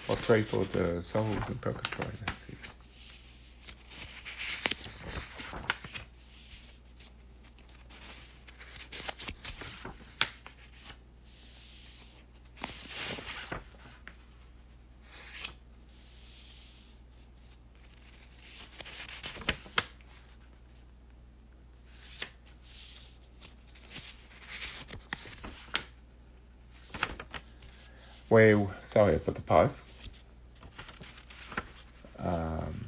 We'll 0.07 0.19
pray 0.27 0.45
for 0.51 0.67
the 0.67 1.03
souls 1.15 1.43
in 1.49 1.55
purgatory. 1.63 2.13
Let's 2.27 2.39
see. 2.47 2.57
Where, 28.29 28.67
sorry, 28.93 29.15
I 29.15 29.19
put 29.19 29.36
the 29.36 29.36
pause. 29.47 29.71
Um, 32.19 32.85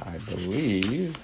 I 0.00 0.18
believe 0.18 1.16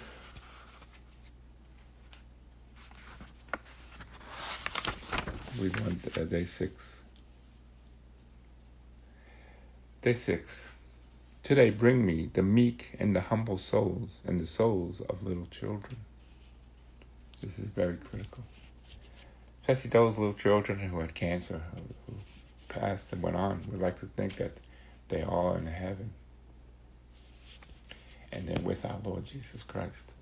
we 5.61 5.69
went 5.71 6.17
uh, 6.17 6.25
day 6.25 6.45
six. 6.45 6.73
Day 10.03 10.17
six. 10.25 10.53
Today 11.43 11.71
bring 11.71 12.07
me 12.07 12.31
the 12.33 12.43
meek 12.43 12.97
and 13.01 13.17
the 13.17 13.21
humble 13.21 13.59
souls 13.59 14.21
and 14.25 14.41
the 14.41 14.47
souls 14.47 15.01
of 15.09 15.23
little 15.23 15.47
children. 15.47 15.97
This 17.43 17.59
is 17.59 17.69
very 17.75 17.97
critical. 17.97 18.45
Especially 19.63 19.91
those 19.91 20.19
little 20.19 20.35
children 20.35 20.79
who 20.91 20.99
had 20.99 21.15
cancer, 21.15 21.63
uh, 21.77 21.81
who 22.07 22.15
passed 22.69 23.05
and 23.13 23.23
went 23.23 23.37
on. 23.37 23.65
We 23.71 23.79
like 23.79 24.01
to 24.01 24.07
think 24.17 24.37
that 24.39 24.57
they 25.09 25.23
are 25.23 25.57
in 25.57 25.67
heaven 25.67 26.13
and 28.33 28.49
they're 28.49 28.63
with 28.63 28.85
our 28.85 28.99
Lord 29.05 29.27
Jesus 29.27 29.63
Christ. 29.69 30.13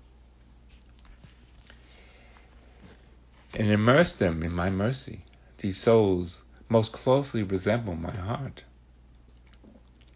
And 3.53 3.69
immerse 3.69 4.13
them 4.13 4.43
in 4.43 4.51
my 4.51 4.69
mercy. 4.69 5.25
These 5.59 5.81
souls 5.81 6.35
most 6.69 6.91
closely 6.91 7.41
resemble 7.41 7.95
my 7.95 8.15
heart. 8.15 8.63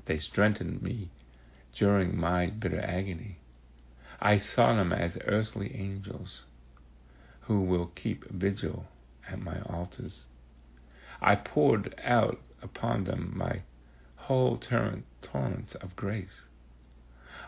They 0.06 0.20
strengthened 0.20 0.82
me 0.82 1.10
during 1.78 2.18
my 2.18 2.48
bitter 2.48 2.80
agony. 2.80 3.40
I 4.22 4.38
saw 4.38 4.76
them 4.76 4.94
as 4.94 5.18
earthly 5.26 5.76
angels 5.76 6.44
who 7.42 7.62
will 7.62 7.88
keep 7.88 8.30
vigil 8.30 8.86
at 9.30 9.40
my 9.40 9.62
altars. 9.62 10.24
I 11.22 11.36
poured 11.36 11.96
out 12.04 12.40
upon 12.62 13.06
them 13.06 13.34
my 13.36 13.62
whole 14.16 14.58
torrent, 14.58 15.06
of 15.82 15.96
grace. 15.96 16.42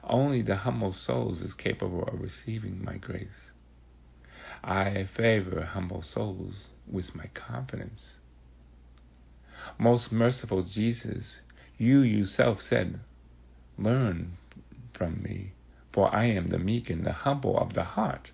Only 0.03 0.41
the 0.41 0.57
humble 0.57 0.93
souls 0.93 1.41
is 1.41 1.53
capable 1.53 2.03
of 2.03 2.21
receiving 2.21 2.83
my 2.83 2.97
grace. 2.97 3.51
I 4.63 5.07
favor 5.15 5.63
humble 5.63 6.01
souls 6.01 6.67
with 6.87 7.15
my 7.15 7.27
confidence. 7.27 8.13
Most 9.77 10.11
merciful 10.11 10.63
Jesus, 10.63 11.41
you 11.77 12.01
yourself 12.01 12.61
said, 12.61 12.99
Learn 13.77 14.37
from 14.93 15.21
me, 15.21 15.53
for 15.91 16.13
I 16.13 16.25
am 16.25 16.49
the 16.49 16.59
meek 16.59 16.89
and 16.89 17.05
the 17.05 17.13
humble 17.13 17.57
of 17.57 17.73
the 17.73 17.83
heart. 17.83 18.31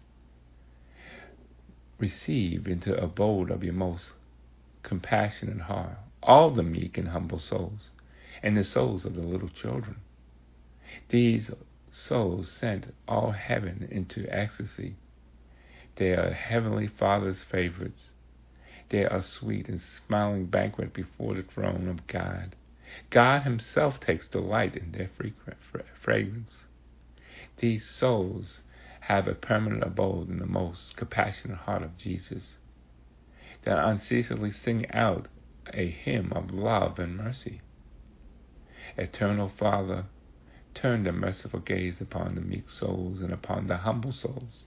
Receive 2.04 2.68
into 2.68 3.02
abode 3.02 3.50
of 3.50 3.64
your 3.64 3.72
most 3.72 4.12
compassionate 4.84 5.62
heart 5.62 6.00
all 6.22 6.50
the 6.50 6.62
meek 6.62 6.98
and 6.98 7.08
humble 7.08 7.40
souls, 7.40 7.92
and 8.44 8.58
the 8.58 8.66
souls 8.66 9.06
of 9.06 9.16
the 9.16 9.22
little 9.22 9.48
children. 9.48 9.96
These 11.08 11.50
souls 11.94 12.52
sent 12.52 12.94
all 13.08 13.32
heaven 13.32 13.88
into 13.90 14.28
ecstasy. 14.28 14.96
They 15.96 16.12
are 16.12 16.34
Heavenly 16.34 16.88
Father's 16.88 17.42
favorites. 17.42 18.10
They 18.90 19.06
are 19.06 19.22
sweet 19.22 19.70
and 19.70 19.80
smiling 19.80 20.48
banquet 20.48 20.92
before 20.92 21.36
the 21.36 21.44
throne 21.44 21.88
of 21.88 22.06
God. 22.08 22.58
God 23.12 23.44
Himself 23.44 24.02
takes 24.02 24.28
delight 24.28 24.76
in 24.76 24.92
their 24.92 25.10
fragrance. 26.02 26.66
These 27.60 27.86
souls 27.86 28.60
have 29.08 29.28
a 29.28 29.36
permanent 29.36 29.84
abode 29.84 30.30
in 30.30 30.40
the 30.40 30.46
most 30.46 30.96
compassionate 30.96 31.58
heart 31.58 31.84
of 31.84 31.98
Jesus, 31.98 32.56
that 33.66 33.78
unceasingly 33.78 34.50
sing 34.50 34.90
out 34.92 35.28
a 35.74 35.90
hymn 35.90 36.32
of 36.34 36.52
love 36.52 36.98
and 37.00 37.18
mercy. 37.18 37.60
Eternal 38.98 39.50
Father, 39.50 40.06
turn 40.74 41.04
the 41.04 41.12
merciful 41.12 41.60
gaze 41.60 42.00
upon 42.00 42.36
the 42.36 42.42
meek 42.42 42.70
souls 42.70 43.20
and 43.20 43.34
upon 43.34 43.68
the 43.68 43.78
humble 43.78 44.14
souls, 44.14 44.64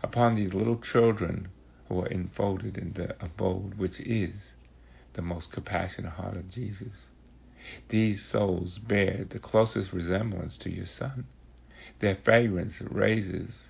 upon 0.00 0.36
these 0.36 0.54
little 0.54 0.78
children 0.78 1.48
who 1.88 2.00
are 2.00 2.08
enfolded 2.08 2.78
in 2.78 2.92
the 2.92 3.16
abode 3.24 3.76
which 3.78 3.98
is 3.98 4.52
the 5.14 5.22
most 5.22 5.50
compassionate 5.50 6.12
heart 6.12 6.36
of 6.36 6.48
Jesus. 6.48 7.06
These 7.88 8.24
souls 8.24 8.78
bear 8.78 9.26
the 9.28 9.40
closest 9.40 9.92
resemblance 9.92 10.56
to 10.58 10.70
your 10.70 10.86
Son. 10.86 11.26
Their 12.00 12.16
fragrance 12.16 12.80
raises 12.80 13.64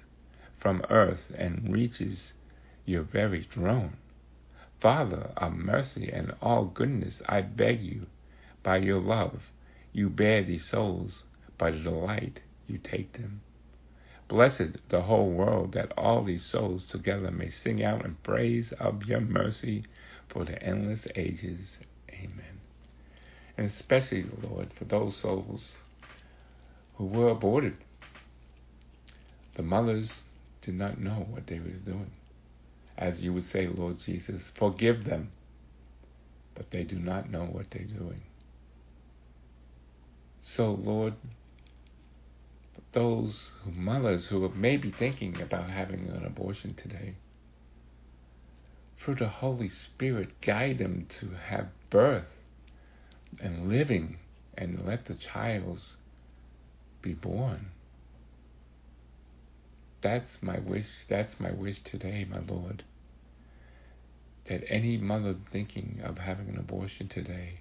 from 0.58 0.84
earth 0.90 1.32
and 1.36 1.72
reaches 1.72 2.32
your 2.84 3.02
very 3.02 3.42
throne. 3.42 3.96
Father 4.80 5.30
of 5.36 5.54
mercy 5.54 6.10
and 6.12 6.34
all 6.42 6.64
goodness, 6.64 7.22
I 7.26 7.42
beg 7.42 7.82
you, 7.82 8.06
by 8.62 8.78
your 8.78 9.00
love, 9.00 9.50
you 9.92 10.10
bear 10.10 10.42
these 10.42 10.66
souls 10.66 11.22
by 11.56 11.70
the 11.70 11.78
delight 11.78 12.42
you 12.66 12.78
take 12.78 13.12
them. 13.12 13.40
Blessed 14.28 14.88
the 14.88 15.02
whole 15.02 15.30
world 15.30 15.72
that 15.72 15.92
all 15.96 16.24
these 16.24 16.44
souls 16.44 16.86
together 16.88 17.30
may 17.30 17.50
sing 17.50 17.82
out 17.82 18.04
in 18.04 18.16
praise 18.22 18.72
of 18.80 19.04
your 19.04 19.20
mercy 19.20 19.84
for 20.28 20.44
the 20.44 20.60
endless 20.62 21.06
ages. 21.14 21.76
Amen 22.10 22.56
and 23.56 23.66
especially, 23.66 24.26
Lord, 24.42 24.72
for 24.74 24.84
those 24.84 25.16
souls 25.16 25.76
who 26.96 27.06
were 27.06 27.30
aborted. 27.30 27.76
The 29.56 29.62
mothers 29.62 30.10
did 30.62 30.74
not 30.74 31.00
know 31.00 31.26
what 31.30 31.46
they 31.46 31.58
was 31.58 31.80
doing. 31.84 32.10
As 32.98 33.20
you 33.20 33.32
would 33.32 33.50
say, 33.50 33.66
Lord 33.66 33.96
Jesus, 34.04 34.42
forgive 34.58 35.04
them, 35.04 35.30
but 36.54 36.70
they 36.70 36.84
do 36.84 36.96
not 36.96 37.30
know 37.30 37.44
what 37.44 37.66
they're 37.70 37.84
doing. 37.84 38.22
So, 40.56 40.72
Lord, 40.72 41.14
those 42.92 43.50
mothers 43.66 44.26
who 44.26 44.48
may 44.50 44.76
be 44.76 44.90
thinking 44.90 45.40
about 45.40 45.68
having 45.68 46.08
an 46.08 46.24
abortion 46.24 46.74
today, 46.74 47.14
through 48.98 49.16
the 49.16 49.28
Holy 49.28 49.68
Spirit, 49.68 50.40
guide 50.40 50.78
them 50.78 51.06
to 51.20 51.30
have 51.48 51.68
birth 51.90 52.24
and 53.40 53.68
living 53.68 54.18
and 54.56 54.86
let 54.86 55.06
the 55.06 55.14
child 55.14 55.80
be 57.02 57.12
born. 57.12 57.66
That's 60.06 60.40
my 60.40 60.60
wish. 60.60 60.86
That's 61.08 61.34
my 61.40 61.50
wish 61.50 61.82
today, 61.82 62.24
my 62.30 62.38
Lord. 62.38 62.84
That 64.48 64.62
any 64.68 64.96
mother 64.98 65.34
thinking 65.50 66.00
of 66.04 66.18
having 66.18 66.48
an 66.48 66.58
abortion 66.58 67.08
today, 67.08 67.58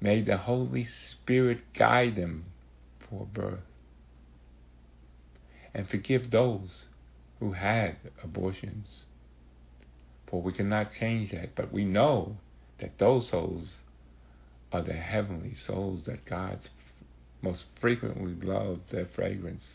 may 0.00 0.22
the 0.22 0.38
Holy 0.38 0.88
Spirit 1.10 1.74
guide 1.78 2.16
them 2.16 2.46
for 3.00 3.26
birth. 3.26 3.60
And 5.74 5.86
forgive 5.90 6.30
those 6.30 6.86
who 7.38 7.52
had 7.52 7.96
abortions. 8.24 9.02
For 10.26 10.40
we 10.40 10.54
cannot 10.54 10.92
change 10.98 11.32
that, 11.32 11.54
but 11.54 11.70
we 11.70 11.84
know 11.84 12.38
that 12.78 12.98
those 12.98 13.28
souls 13.28 13.74
are 14.72 14.80
the 14.80 14.94
heavenly 14.94 15.52
souls 15.66 16.04
that 16.06 16.24
God 16.24 16.60
most 17.42 17.64
frequently 17.78 18.36
loves 18.36 18.80
their 18.90 19.04
fragrance. 19.14 19.66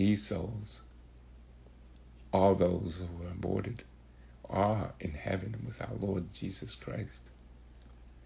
These 0.00 0.26
souls, 0.30 0.80
all 2.32 2.54
those 2.54 2.94
who 2.96 3.22
are 3.22 3.32
aborted, 3.32 3.82
are 4.48 4.94
in 4.98 5.10
heaven 5.10 5.62
with 5.66 5.78
our 5.78 5.94
Lord 5.94 6.32
Jesus 6.32 6.74
Christ 6.74 7.28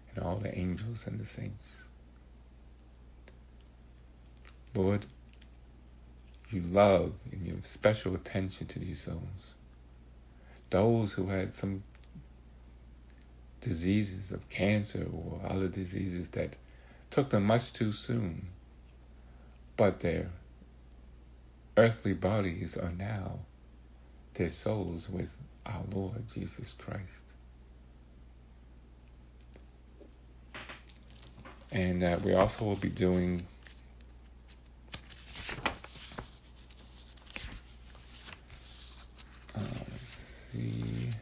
and 0.09 0.23
all 0.23 0.37
the 0.37 0.57
angels 0.57 0.99
and 1.05 1.19
the 1.19 1.25
saints. 1.35 1.65
Lord, 4.73 5.05
you 6.49 6.61
love 6.61 7.11
and 7.29 7.45
you 7.45 7.55
have 7.55 7.65
special 7.73 8.15
attention 8.15 8.67
to 8.67 8.79
these 8.79 9.03
souls. 9.03 9.51
Those 10.71 11.11
who 11.17 11.27
had 11.27 11.51
some 11.59 11.83
diseases 13.61 14.31
of 14.31 14.49
cancer 14.49 15.09
or 15.13 15.41
other 15.45 15.67
diseases 15.67 16.29
that 16.35 16.55
took 17.11 17.31
them 17.31 17.43
much 17.43 17.73
too 17.73 17.91
soon, 17.91 18.47
but 19.75 19.99
their 19.99 20.31
earthly 21.77 22.13
bodies 22.13 22.75
are 22.81 22.91
now 22.91 23.39
their 24.37 24.51
souls 24.63 25.07
with 25.09 25.29
our 25.65 25.83
Lord 25.91 26.23
Jesus 26.33 26.73
Christ. 26.77 27.01
And 31.71 32.03
uh, 32.03 32.19
we 32.23 32.33
also 32.33 32.63
will 32.63 32.79
be 32.79 32.89
doing 32.89 33.45
uh, 39.55 39.61
see. 40.51 41.13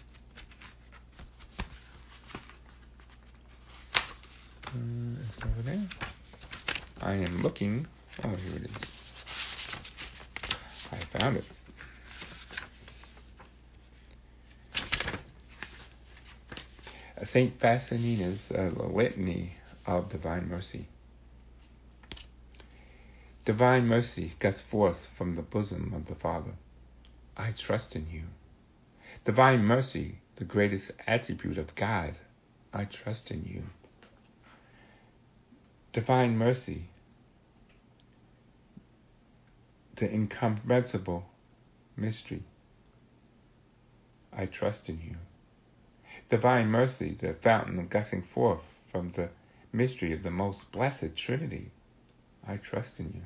looking. 7.43 7.86
Oh, 8.23 8.36
here 8.36 8.56
it 8.56 8.63
is. 8.63 8.71
I 10.91 11.19
found 11.19 11.38
it. 11.38 11.45
St. 17.32 17.60
Faustina's 17.60 18.39
uh, 18.51 18.69
Litany 18.88 19.53
of 19.86 20.10
Divine 20.10 20.47
Mercy. 20.47 20.88
Divine 23.45 23.88
mercy 23.88 24.36
gusts 24.39 24.62
forth 24.71 24.97
from 25.17 25.36
the 25.36 25.41
bosom 25.41 25.93
of 25.93 26.06
the 26.08 26.19
Father. 26.19 26.53
I 27.36 27.53
trust 27.67 27.93
in 27.93 28.08
you. 28.10 28.23
Divine 29.25 29.63
mercy, 29.63 30.19
the 30.38 30.45
greatest 30.45 30.86
attribute 31.08 31.58
of 31.58 31.75
God. 31.75 32.15
I 32.73 32.86
trust 32.86 33.32
in 33.32 33.43
you. 33.43 33.63
Divine 35.91 36.38
mercy, 36.38 36.89
the 40.04 40.13
incomprehensible 40.13 41.24
mystery. 41.96 42.44
I 44.36 44.48
trust 44.48 44.89
in 44.89 45.00
you. 45.00 45.16
Divine 46.30 46.68
mercy, 46.68 47.18
the 47.22 47.36
fountain 47.42 47.88
gushing 47.88 48.22
forth 48.34 48.63
from 48.92 49.13
the 49.16 49.30
mystery 49.72 50.12
of 50.12 50.24
the 50.24 50.30
most 50.30 50.70
blessed 50.74 51.16
Trinity. 51.16 51.72
I 52.46 52.58
trust 52.58 53.00
in 53.00 53.13
you. 53.16 53.22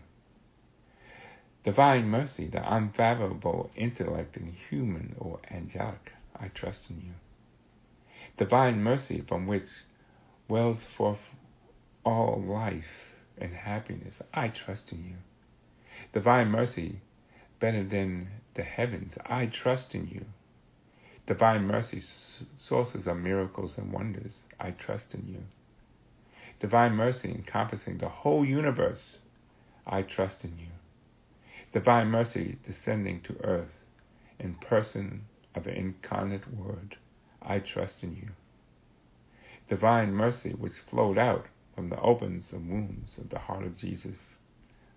Divine 1.64 2.10
mercy, 2.10 2.48
the 2.48 2.62
unfathomable 2.72 3.72
intellect 3.76 4.38
in 4.38 4.56
human 4.70 5.16
or 5.18 5.40
angelic, 5.50 6.12
I 6.40 6.50
trust 6.50 6.92
in 6.92 6.98
you. 6.98 7.14
Divine 8.38 8.84
mercy 8.84 9.24
from 9.28 9.48
which 9.48 9.70
wells 10.48 10.86
forth 10.96 11.34
all 12.06 12.40
life 12.40 13.16
and 13.36 13.56
happiness, 13.56 14.22
I 14.32 14.50
trust 14.50 14.92
in 14.92 15.04
you. 15.04 15.16
Divine 16.14 16.50
mercy, 16.50 17.02
better 17.60 17.84
than 17.84 18.30
the 18.56 18.64
heavens, 18.64 19.14
I 19.26 19.48
trust 19.48 19.94
in 19.94 20.08
you. 20.08 20.26
Divine 21.26 21.64
mercy, 21.64 22.02
sources 22.58 23.08
of 23.08 23.18
miracles 23.18 23.78
and 23.78 23.92
wonders, 23.92 24.40
I 24.60 24.72
trust 24.72 25.14
in 25.14 25.28
you. 25.28 25.44
Divine 26.60 26.94
mercy 26.94 27.30
encompassing 27.30 27.98
the 27.98 28.10
whole 28.10 28.46
universe, 28.46 29.18
I 29.86 30.02
trust 30.02 30.44
in 30.44 30.58
you 30.58 30.68
divine 31.74 32.08
mercy 32.08 32.58
descending 32.66 33.22
to 33.22 33.36
earth 33.44 33.86
in 34.40 34.56
person 34.56 35.26
of 35.54 35.66
the 35.66 35.74
incarnate 35.74 36.52
Word, 36.54 36.96
I 37.42 37.60
trust 37.60 38.04
in 38.04 38.16
you. 38.16 38.30
Divine 39.70 40.14
mercy 40.14 40.52
which 40.52 40.74
flowed 40.90 41.18
out 41.18 41.48
from 41.76 41.90
the 41.90 42.00
opens 42.00 42.46
and 42.52 42.70
wounds 42.70 43.18
of 43.18 43.30
the 43.30 43.40
heart 43.40 43.66
of 43.66 43.78
Jesus, 43.78 44.36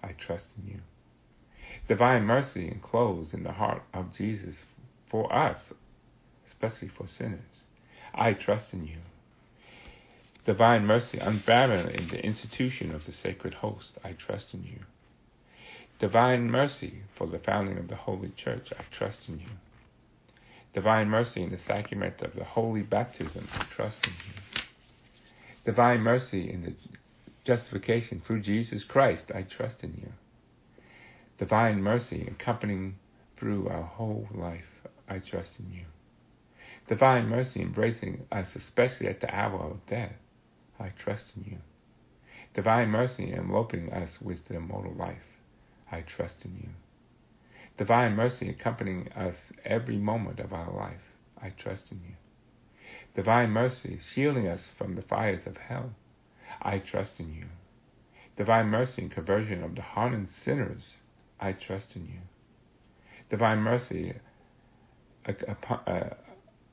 I 0.02 0.12
trust 0.12 0.46
in 0.58 0.68
you. 0.70 0.80
Divine 1.88 2.24
mercy 2.24 2.68
enclosed 2.68 3.34
in 3.34 3.42
the 3.42 3.52
heart 3.52 3.82
of 3.92 4.16
Jesus 4.16 4.64
for 5.08 5.32
us, 5.32 5.72
especially 6.46 6.88
for 6.88 7.06
sinners, 7.06 7.62
I 8.14 8.32
trust 8.32 8.72
in 8.72 8.86
you. 8.86 8.98
Divine 10.46 10.86
mercy 10.86 11.18
unparalleled 11.18 11.90
in 11.90 12.08
the 12.08 12.24
institution 12.24 12.94
of 12.94 13.06
the 13.06 13.12
sacred 13.12 13.54
host, 13.54 13.98
I 14.04 14.12
trust 14.12 14.54
in 14.54 14.64
you 14.64 14.80
Divine 16.00 16.50
mercy 16.50 17.02
for 17.14 17.26
the 17.26 17.38
founding 17.38 17.76
of 17.76 17.88
the 17.88 17.94
Holy 17.94 18.30
Church, 18.30 18.72
I 18.78 18.84
trust 18.96 19.18
in 19.28 19.38
you. 19.38 19.50
Divine 20.72 21.08
mercy 21.08 21.42
in 21.42 21.50
the 21.50 21.58
sacrament 21.66 22.22
of 22.22 22.34
the 22.34 22.44
holy 22.44 22.80
baptism, 22.80 23.46
I 23.52 23.64
trust 23.64 23.98
in 24.06 24.12
you. 24.12 24.62
Divine 25.66 26.00
mercy 26.00 26.50
in 26.50 26.62
the 26.62 26.74
justification 27.44 28.22
through 28.26 28.40
Jesus 28.40 28.82
Christ, 28.82 29.24
I 29.34 29.42
trust 29.42 29.82
in 29.82 29.92
you. 30.00 30.12
Divine 31.40 31.82
mercy 31.82 32.28
accompanying 32.30 32.98
through 33.38 33.66
our 33.68 33.82
whole 33.82 34.28
life, 34.34 34.82
I 35.08 35.20
trust 35.20 35.52
in 35.58 35.72
you. 35.72 35.86
Divine 36.86 37.28
mercy 37.30 37.62
embracing 37.62 38.26
us, 38.30 38.48
especially 38.54 39.08
at 39.08 39.22
the 39.22 39.34
hour 39.34 39.58
of 39.58 39.86
death, 39.86 40.12
I 40.78 40.90
trust 40.90 41.32
in 41.34 41.50
you. 41.50 41.58
Divine 42.52 42.90
mercy 42.90 43.32
enveloping 43.32 43.90
us 43.90 44.20
with 44.20 44.46
the 44.48 44.56
immortal 44.56 44.92
life, 44.92 45.38
I 45.90 46.02
trust 46.02 46.44
in 46.44 46.58
you. 46.58 46.68
Divine 47.78 48.14
mercy 48.14 48.50
accompanying 48.50 49.10
us 49.12 49.36
every 49.64 49.96
moment 49.96 50.40
of 50.40 50.52
our 50.52 50.70
life, 50.70 51.14
I 51.40 51.48
trust 51.48 51.90
in 51.90 52.02
you. 52.06 52.16
Divine 53.14 53.48
mercy 53.50 53.98
shielding 54.12 54.46
us 54.46 54.68
from 54.76 54.94
the 54.94 55.02
fires 55.02 55.46
of 55.46 55.56
hell, 55.56 55.94
I 56.60 56.80
trust 56.80 57.18
in 57.18 57.32
you. 57.32 57.46
Divine 58.36 58.66
mercy 58.66 59.00
and 59.00 59.10
conversion 59.10 59.64
of 59.64 59.74
the 59.74 59.80
hardened 59.80 60.28
sinners, 60.44 60.98
I 61.40 61.52
trust 61.52 61.96
in 61.96 62.06
you. 62.06 62.20
Divine 63.30 63.58
mercy, 63.58 64.14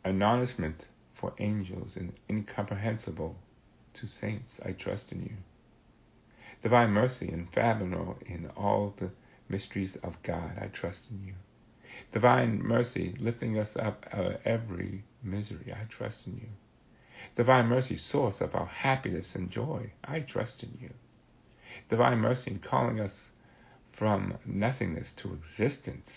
acknowledgement 0.04 0.86
for 1.20 1.34
angels 1.40 1.96
and 1.96 2.14
incomprehensible 2.30 3.36
to 3.94 4.08
saints, 4.08 4.60
I 4.64 4.72
trust 4.72 5.12
in 5.12 5.24
you 5.24 5.38
divine 6.62 6.90
mercy 6.90 7.28
and 7.30 7.52
fathomable 7.54 8.18
in 8.26 8.50
all 8.56 8.94
the 9.00 9.12
mysteries 9.50 9.98
of 10.04 10.22
God. 10.24 10.58
I 10.60 10.68
trust 10.68 11.00
in 11.10 11.24
you. 11.26 11.34
Divine 12.14 12.62
mercy 12.62 13.16
lifting 13.20 13.58
us 13.58 13.70
up 13.80 14.06
out 14.12 14.26
of 14.26 14.42
every 14.46 15.04
misery. 15.24 15.74
I 15.74 15.86
trust 15.86 16.20
in 16.26 16.36
you. 16.36 16.50
Divine 17.36 17.68
mercy, 17.68 17.98
source 17.98 18.36
of 18.40 18.56
our 18.56 18.66
happiness 18.66 19.28
and 19.34 19.50
joy. 19.50 19.92
I 20.04 20.20
trust 20.20 20.64
in 20.64 20.78
you. 20.82 20.90
Divine 21.90 22.20
mercy 22.20 22.52
in 22.52 22.60
calling 22.60 23.00
us 23.00 23.14
from 23.98 24.38
nothingness 24.46 25.08
to 25.18 25.34
existence. 25.34 26.10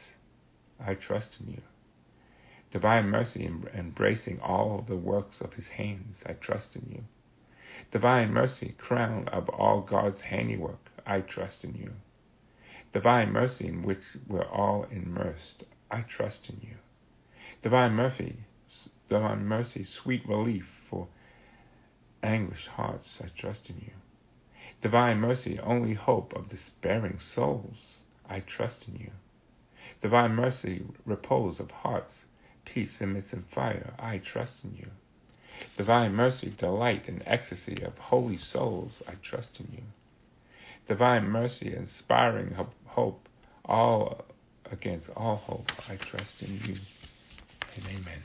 I 0.79 0.95
trust 0.95 1.39
in 1.41 1.53
you. 1.53 1.63
Divine 2.73 3.07
mercy 3.07 3.45
in 3.45 3.67
embracing 3.75 4.39
all 4.41 4.85
the 4.87 4.97
works 4.97 5.37
of 5.41 5.55
his 5.55 5.67
hands. 5.77 6.17
I 6.25 6.35
trust 6.35 6.77
in 6.77 6.87
you. 6.91 7.05
Divine 7.91 8.33
mercy, 8.33 8.75
crown 8.79 9.27
of 9.29 9.49
all 9.49 9.81
God's 9.81 10.21
handiwork, 10.21 10.91
I 11.07 11.21
trust 11.21 11.65
in 11.65 11.75
you. 11.75 11.93
Divine 12.93 13.33
mercy 13.33 13.67
in 13.67 13.83
which 13.83 13.99
we're 14.29 14.49
all 14.49 14.87
immersed, 14.91 15.65
I 15.91 16.03
trust 16.03 16.49
in 16.49 16.61
you. 16.61 16.77
Divine 17.63 17.93
mercy, 17.93 18.37
divine 19.09 19.45
mercy, 19.47 19.85
sweet 19.85 20.23
relief 20.29 20.67
for 20.89 21.09
anguished 22.23 22.69
hearts, 22.69 23.21
I 23.21 23.29
trust 23.37 23.69
in 23.69 23.77
you. 23.77 23.93
Divine 24.83 25.19
mercy, 25.19 25.59
only 25.61 25.95
hope 25.95 26.33
of 26.35 26.49
despairing 26.49 27.19
souls, 27.35 27.77
I 28.29 28.41
trust 28.41 28.89
in 28.89 28.97
you. 28.97 29.11
Divine 30.01 30.33
mercy, 30.33 30.83
repose 31.05 31.61
of 31.61 31.71
hearts, 31.71 32.13
peace 32.65 32.93
amidst 33.01 33.35
fire, 33.55 33.93
I 33.99 34.19
trust 34.19 34.55
in 34.65 34.77
you. 34.77 34.91
Divine 35.77 36.15
mercy, 36.15 36.55
delight, 36.57 37.09
and 37.09 37.23
ecstasy 37.27 37.83
of 37.83 37.99
holy 37.99 38.39
souls, 38.39 38.93
I 39.07 39.15
trust 39.23 39.51
in 39.59 39.69
you. 39.73 39.83
Divine 40.89 41.25
mercy, 41.25 41.75
inspiring 41.75 42.57
hope, 42.87 43.29
all 43.67 44.25
against 44.73 45.11
all 45.15 45.37
hope, 45.37 45.71
I 45.89 45.97
trust 45.97 46.41
in 46.41 46.61
you. 46.65 46.77
And 47.77 47.87
amen. 47.87 48.23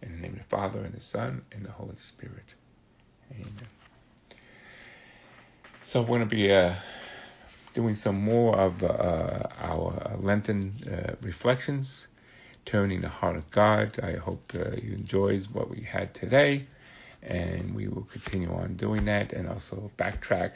In 0.00 0.12
the 0.12 0.18
name 0.18 0.32
of 0.32 0.38
the 0.38 0.44
Father, 0.44 0.84
and 0.84 0.94
the 0.94 1.00
Son, 1.00 1.42
and 1.52 1.64
the 1.64 1.72
Holy 1.72 1.96
Spirit. 1.96 2.54
Amen. 3.30 3.68
So 5.92 6.00
we're 6.00 6.18
going 6.18 6.20
to 6.22 6.26
be 6.26 6.52
uh, 6.52 6.74
doing 7.72 7.94
some 7.94 8.20
more 8.20 8.58
of 8.58 8.82
uh, 8.82 9.46
our 9.56 10.18
Lenten 10.20 10.74
uh, 10.84 11.14
reflections 11.24 12.08
turning 12.64 13.02
the 13.02 13.08
heart 13.08 13.36
of 13.36 13.48
God. 13.52 14.00
I 14.02 14.14
hope 14.14 14.50
uh, 14.52 14.70
you 14.82 14.94
enjoyed 14.94 15.46
what 15.52 15.70
we 15.70 15.82
had 15.82 16.12
today, 16.12 16.66
and 17.22 17.72
we 17.72 17.86
will 17.86 18.08
continue 18.12 18.52
on 18.52 18.76
doing 18.76 19.04
that 19.04 19.32
and 19.32 19.48
also 19.48 19.92
backtrack 19.96 20.54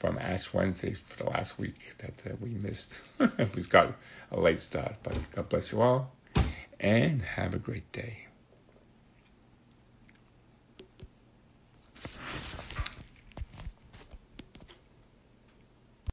from 0.00 0.16
Ash 0.16 0.44
Wednesday 0.54 0.94
for 0.94 1.24
the 1.24 1.28
last 1.28 1.58
week 1.58 1.76
that 2.00 2.14
uh, 2.24 2.34
we 2.40 2.48
missed. 2.48 2.88
we 3.54 3.66
got 3.68 3.94
a 4.32 4.40
late 4.40 4.62
start, 4.62 4.94
but 5.02 5.18
God 5.34 5.50
bless 5.50 5.70
you 5.72 5.82
all, 5.82 6.10
and 6.80 7.20
have 7.20 7.52
a 7.52 7.58
great 7.58 7.92
day. 7.92 8.28